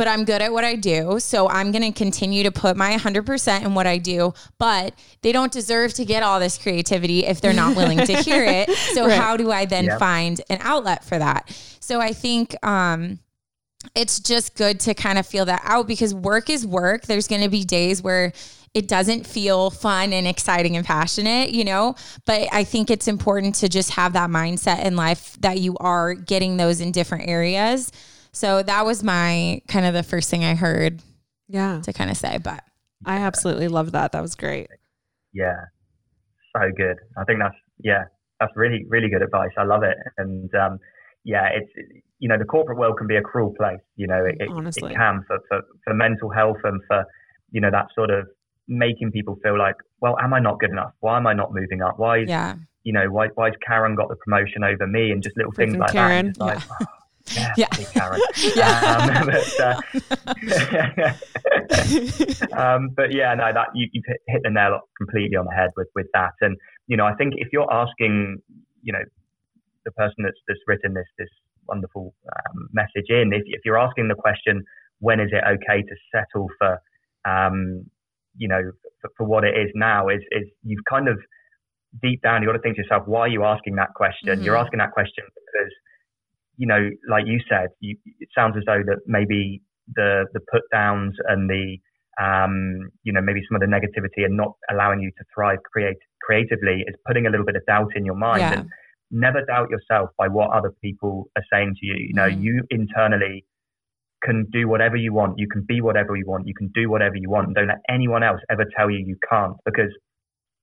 [0.00, 1.20] but I'm good at what I do.
[1.20, 5.30] So I'm going to continue to put my 100% in what I do, but they
[5.30, 8.70] don't deserve to get all this creativity if they're not willing to hear it.
[8.94, 9.18] So right.
[9.18, 9.98] how do I then yep.
[9.98, 11.50] find an outlet for that?
[11.80, 13.18] So I think, um,
[13.94, 17.02] it's just good to kind of feel that out because work is work.
[17.02, 18.32] There's going to be days where
[18.72, 21.94] it doesn't feel fun and exciting and passionate, you know,
[22.24, 26.14] but I think it's important to just have that mindset in life that you are
[26.14, 27.92] getting those in different areas.
[28.32, 31.02] So that was my kind of the first thing I heard.
[31.48, 31.80] Yeah.
[31.82, 32.62] To kind of say, but
[33.04, 34.12] I absolutely love that.
[34.12, 34.68] That was great.
[35.32, 35.56] Yeah.
[36.54, 36.96] So good.
[37.16, 38.04] I think that's, yeah,
[38.38, 39.50] that's really, really good advice.
[39.58, 39.96] I love it.
[40.16, 40.78] And, um,
[41.24, 41.70] yeah, it's,
[42.20, 43.80] you know, the corporate world can be a cruel place.
[43.96, 44.92] You know, it, Honestly.
[44.92, 47.04] it can for, for, for mental health and for,
[47.50, 48.28] you know, that sort of
[48.68, 50.92] making people feel like, well, am I not good enough?
[51.00, 51.98] Why am I not moving up?
[51.98, 52.54] Why, is, yeah.
[52.84, 55.10] you know, why, why's Karen got the promotion over me?
[55.10, 56.26] And just little Freaking things like Karen.
[56.38, 56.38] that.
[56.38, 56.86] Like, yeah.
[57.36, 57.66] Yeah, yeah.
[57.92, 58.20] Karen.
[58.56, 58.80] yeah.
[58.96, 59.76] Um, but, uh,
[62.60, 65.88] um, but yeah, no, that you, you've hit, the nail completely on the head with,
[65.94, 66.32] with that.
[66.40, 66.56] And,
[66.86, 68.38] you know, I think if you're asking,
[68.82, 69.04] you know,
[69.84, 71.28] the person that's, that's written this, this
[71.70, 73.32] wonderful um, message in.
[73.32, 74.62] If, if, you're asking the question,
[74.98, 76.78] when is it okay to settle for,
[77.24, 77.86] um,
[78.36, 81.18] you know, for, for, what it is now, is, is you've kind of
[82.02, 84.28] deep down, you've got to think to yourself, why are you asking that question?
[84.28, 84.44] Mm-hmm.
[84.44, 85.72] You're asking that question because,
[86.60, 89.62] you know, like you said, you, it sounds as though that maybe
[89.96, 91.78] the, the put downs and the,
[92.22, 95.96] um, you know, maybe some of the negativity and not allowing you to thrive create,
[96.20, 98.40] creatively is putting a little bit of doubt in your mind.
[98.40, 98.52] Yeah.
[98.60, 98.68] And
[99.10, 101.94] never doubt yourself by what other people are saying to you.
[102.08, 102.42] You know, mm-hmm.
[102.42, 103.46] you internally
[104.22, 105.38] can do whatever you want.
[105.38, 106.46] You can be whatever you want.
[106.46, 107.54] You can do whatever you want.
[107.54, 109.56] Don't let anyone else ever tell you you can't.
[109.64, 109.90] Because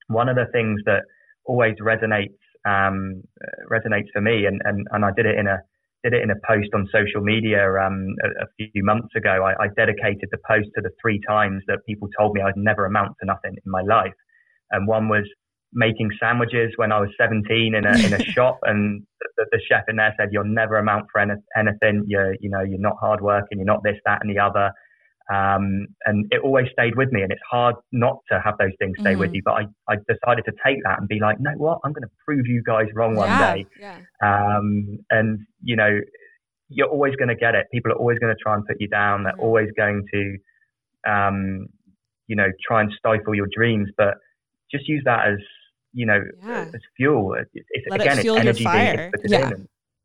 [0.10, 1.02] one of the things that
[1.44, 2.38] always resonates
[2.68, 3.24] um,
[3.72, 5.58] resonates for me, and, and, and I did it in a
[6.04, 9.44] did it in a post on social media um, a, a, few months ago.
[9.44, 12.86] I, I, dedicated the post to the three times that people told me I'd never
[12.86, 14.14] amount to nothing in my life,
[14.72, 15.26] and one was
[15.74, 19.04] making sandwiches when I was 17 in a in a shop, and
[19.38, 22.04] the, the, chef in there said, "You'll never amount for any, anything.
[22.08, 23.58] You're you know you're not hardworking.
[23.58, 24.72] You're not this, that, and the other."
[25.34, 28.96] Um, and it always stayed with me, and it's hard not to have those things
[29.00, 29.20] stay mm-hmm.
[29.20, 29.42] with you.
[29.44, 31.80] But I, I decided to take that and be like, "No, what?
[31.84, 33.98] I'm going to prove you guys wrong one yeah, day." Yeah.
[34.24, 36.00] Um, and you know,
[36.70, 37.68] you're always going to get it.
[37.74, 39.24] People are always going to try and put you down.
[39.24, 39.42] They're mm-hmm.
[39.42, 41.68] always going to, um,
[42.28, 43.90] you know, try and stifle your dreams.
[43.98, 44.16] But
[44.72, 45.40] just use that as
[45.92, 46.70] you know, yeah.
[46.74, 47.34] as fuel.
[47.34, 49.50] It's, it's again, it it's energy being yeah.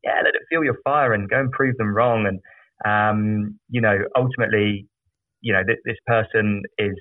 [0.02, 2.26] yeah, let it fuel your fire and go and prove them wrong.
[2.26, 2.40] And
[2.84, 4.88] um, you know, ultimately,
[5.43, 6.97] you know, th- this person is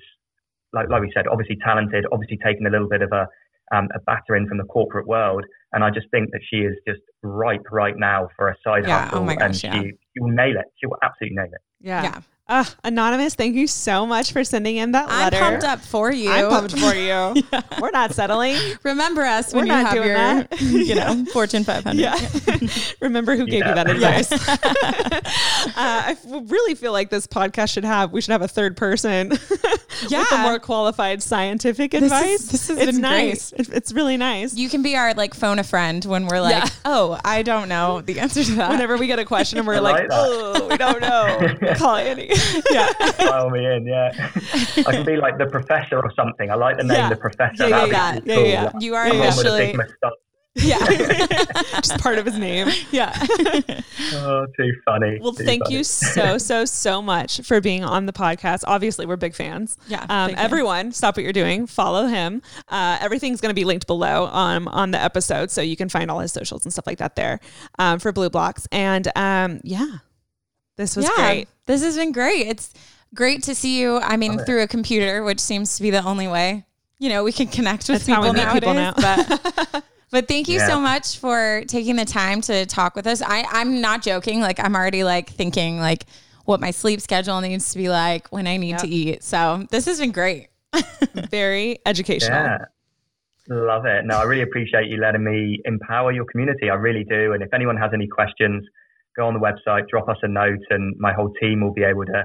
[0.72, 3.26] like like we said, obviously talented, obviously taking a little bit of a
[3.74, 5.44] um, a battering from the corporate world.
[5.72, 9.04] And I just think that she is just ripe right now for a side yeah.
[9.04, 9.20] hustle.
[9.20, 9.82] Oh my gosh, and yeah.
[9.82, 10.66] she, she will nail it.
[10.78, 11.60] She will absolutely nail it.
[11.80, 12.02] Yeah.
[12.02, 12.20] yeah.
[12.52, 15.36] Uh, Anonymous, thank you so much for sending in that letter.
[15.38, 16.30] I'm pumped up for you.
[16.30, 17.42] I'm pumped for you.
[17.80, 18.58] We're not settling.
[18.82, 20.60] Remember us when We're you not have doing your, that.
[20.60, 21.98] you know, Fortune 500.
[21.98, 22.14] Yeah.
[23.00, 24.30] Remember who gave you that advice.
[24.32, 24.58] uh,
[25.76, 29.30] I f- really feel like this podcast should have, we should have a third person
[29.30, 30.24] with Yeah.
[30.30, 32.46] the more qualified scientific is- advice.
[32.48, 33.52] this has it's been nice.
[33.52, 34.54] It- It's really nice.
[34.54, 36.68] You can be our like phone a friend when we're like, Yeah.
[36.84, 38.70] oh, I don't know the answer to that.
[38.70, 41.96] Whenever we get a question and we're I like, like oh, we don't know, call
[41.96, 42.30] Annie.
[42.70, 42.86] yeah.
[43.12, 44.30] File me in, yeah.
[44.86, 46.50] I can be like the professor or something.
[46.50, 47.08] I like the name Yeah.
[47.08, 47.68] the professor.
[47.68, 48.20] Yeah, yeah, yeah.
[48.20, 48.26] cool.
[48.26, 49.84] Yeah, yeah, Like, You are someone with a officially.
[50.54, 50.84] Yeah.
[51.80, 52.68] Just part of his name.
[52.90, 53.12] yeah.
[54.14, 55.18] Oh, too funny.
[55.22, 55.76] Well, too thank funny.
[55.76, 58.62] you so, so, so much for being on the podcast.
[58.66, 59.78] Obviously, we're big fans.
[59.88, 60.44] Yeah, Um, big fans.
[60.44, 61.66] everyone, stop what you're doing.
[61.66, 62.42] Follow him.
[62.68, 65.50] Uh, everything's going to be linked below um, on the episode.
[65.50, 67.40] So you can find all his socials and stuff like that there
[67.78, 68.66] um, for BLUblox.
[68.70, 69.86] And um, yeah,
[70.76, 71.48] this was yeah, great.
[71.66, 72.46] This has been great.
[72.46, 72.72] It's
[73.14, 73.98] great to see you.
[73.98, 76.64] I mean, through a computer, which seems to be the only way,
[76.98, 79.38] you know, we can connect with That's how people we meet people nowadays.
[79.42, 80.68] But, but thank you Yeah.
[80.68, 83.22] so much for taking the time to talk with us.
[83.22, 84.40] I, I'm not joking.
[84.40, 86.06] Like, I'm already like thinking like
[86.44, 89.22] what my sleep schedule needs to be like when I need to eat.
[89.22, 90.48] So this has been great.
[91.30, 92.36] Very educational.
[92.38, 92.58] Yeah.
[93.48, 94.04] Love it.
[94.04, 96.70] No, I really appreciate you letting me empower your community.
[96.70, 97.32] I really do.
[97.32, 98.64] And if anyone has any questions,
[99.16, 102.04] go on the website, drop us a note, and my whole team will be able
[102.06, 102.24] to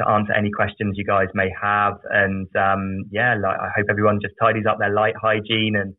[0.00, 1.94] to answer any questions you guys may have.
[2.10, 5.94] And um, yeah, like, I hope everyone just tidies up their light hygiene and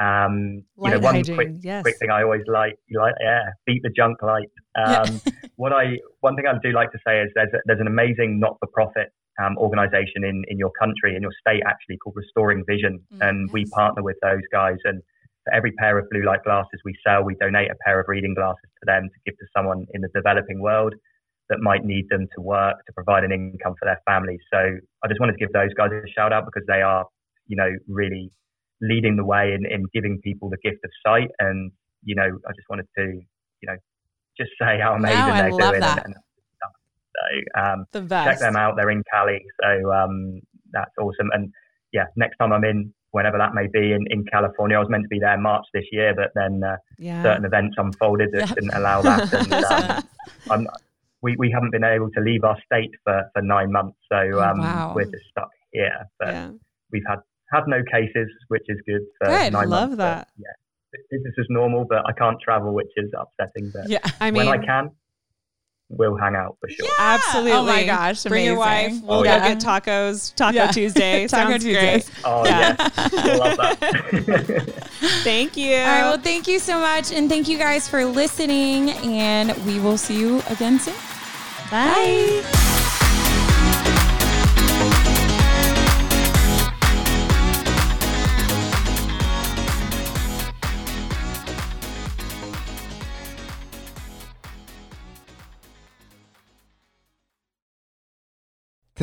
[0.00, 1.82] um, you know one hygiene, quick yes.
[1.82, 4.50] quick thing I always like, like yeah, beat the junk light.
[4.76, 5.20] Um,
[5.56, 8.40] what I one thing I do like to say is there's a, there's an amazing
[8.40, 12.64] not for profit um, organization in in your country in your state actually called Restoring
[12.66, 15.02] Vision, and we partner with those guys and.
[15.44, 18.34] For every pair of blue light glasses we sell, we donate a pair of reading
[18.34, 20.94] glasses to them to give to someone in the developing world
[21.50, 24.40] that might need them to work to provide an income for their families.
[24.52, 27.04] So I just wanted to give those guys a shout out because they are,
[27.46, 28.32] you know, really
[28.80, 31.28] leading the way in, in giving people the gift of sight.
[31.38, 31.70] And,
[32.02, 33.76] you know, I just wanted to, you know,
[34.38, 35.80] just say how amazing I they're doing.
[35.80, 36.06] that.
[36.06, 36.14] And,
[37.14, 38.28] so um, The best.
[38.28, 38.74] check them out.
[38.76, 39.40] They're in Cali.
[39.62, 40.40] So um,
[40.72, 41.30] that's awesome.
[41.32, 41.52] And
[41.92, 45.04] yeah, next time I'm in, whenever that may be in, in California, I was meant
[45.04, 47.22] to be there in March this year, but then uh, Yeah.
[47.22, 48.54] certain events unfolded that Yeah.
[48.54, 49.32] didn't allow that.
[49.32, 50.04] And, um,
[50.50, 50.66] I'm,
[51.22, 53.96] we, we haven't been able to leave our state for, for nine months.
[54.12, 54.92] So Oh, um, wow.
[54.96, 55.98] we're just stuck here.
[56.18, 56.50] But Yeah.
[56.92, 57.20] we've had,
[57.52, 59.52] had no cases, which is good for Good.
[59.52, 59.96] nine Love months.
[59.98, 60.28] that.
[60.36, 61.00] But, yeah.
[61.10, 63.70] Business is normal, but I can't travel, which is upsetting.
[63.72, 63.98] But Yeah.
[64.20, 64.90] I mean, when I can,
[65.88, 66.88] we'll hang out for sure.
[66.98, 67.52] absolutely.
[67.52, 68.92] Oh my gosh, Bring your wife.
[69.02, 69.54] We'll Oh, go yeah.
[69.54, 70.34] get tacos.
[70.34, 70.70] Taco Yeah.
[70.70, 71.26] Tuesday.
[71.28, 72.02] Taco Tuesday.
[72.24, 72.74] Oh, Yeah.
[72.78, 72.88] yeah.
[72.96, 74.80] I love that.
[75.24, 75.74] Thank you.
[75.76, 76.02] All right.
[76.02, 77.12] Well, thank you so much.
[77.12, 78.90] And thank you guys for listening.
[78.90, 80.94] And we will see you again soon.
[81.70, 82.63] Bye.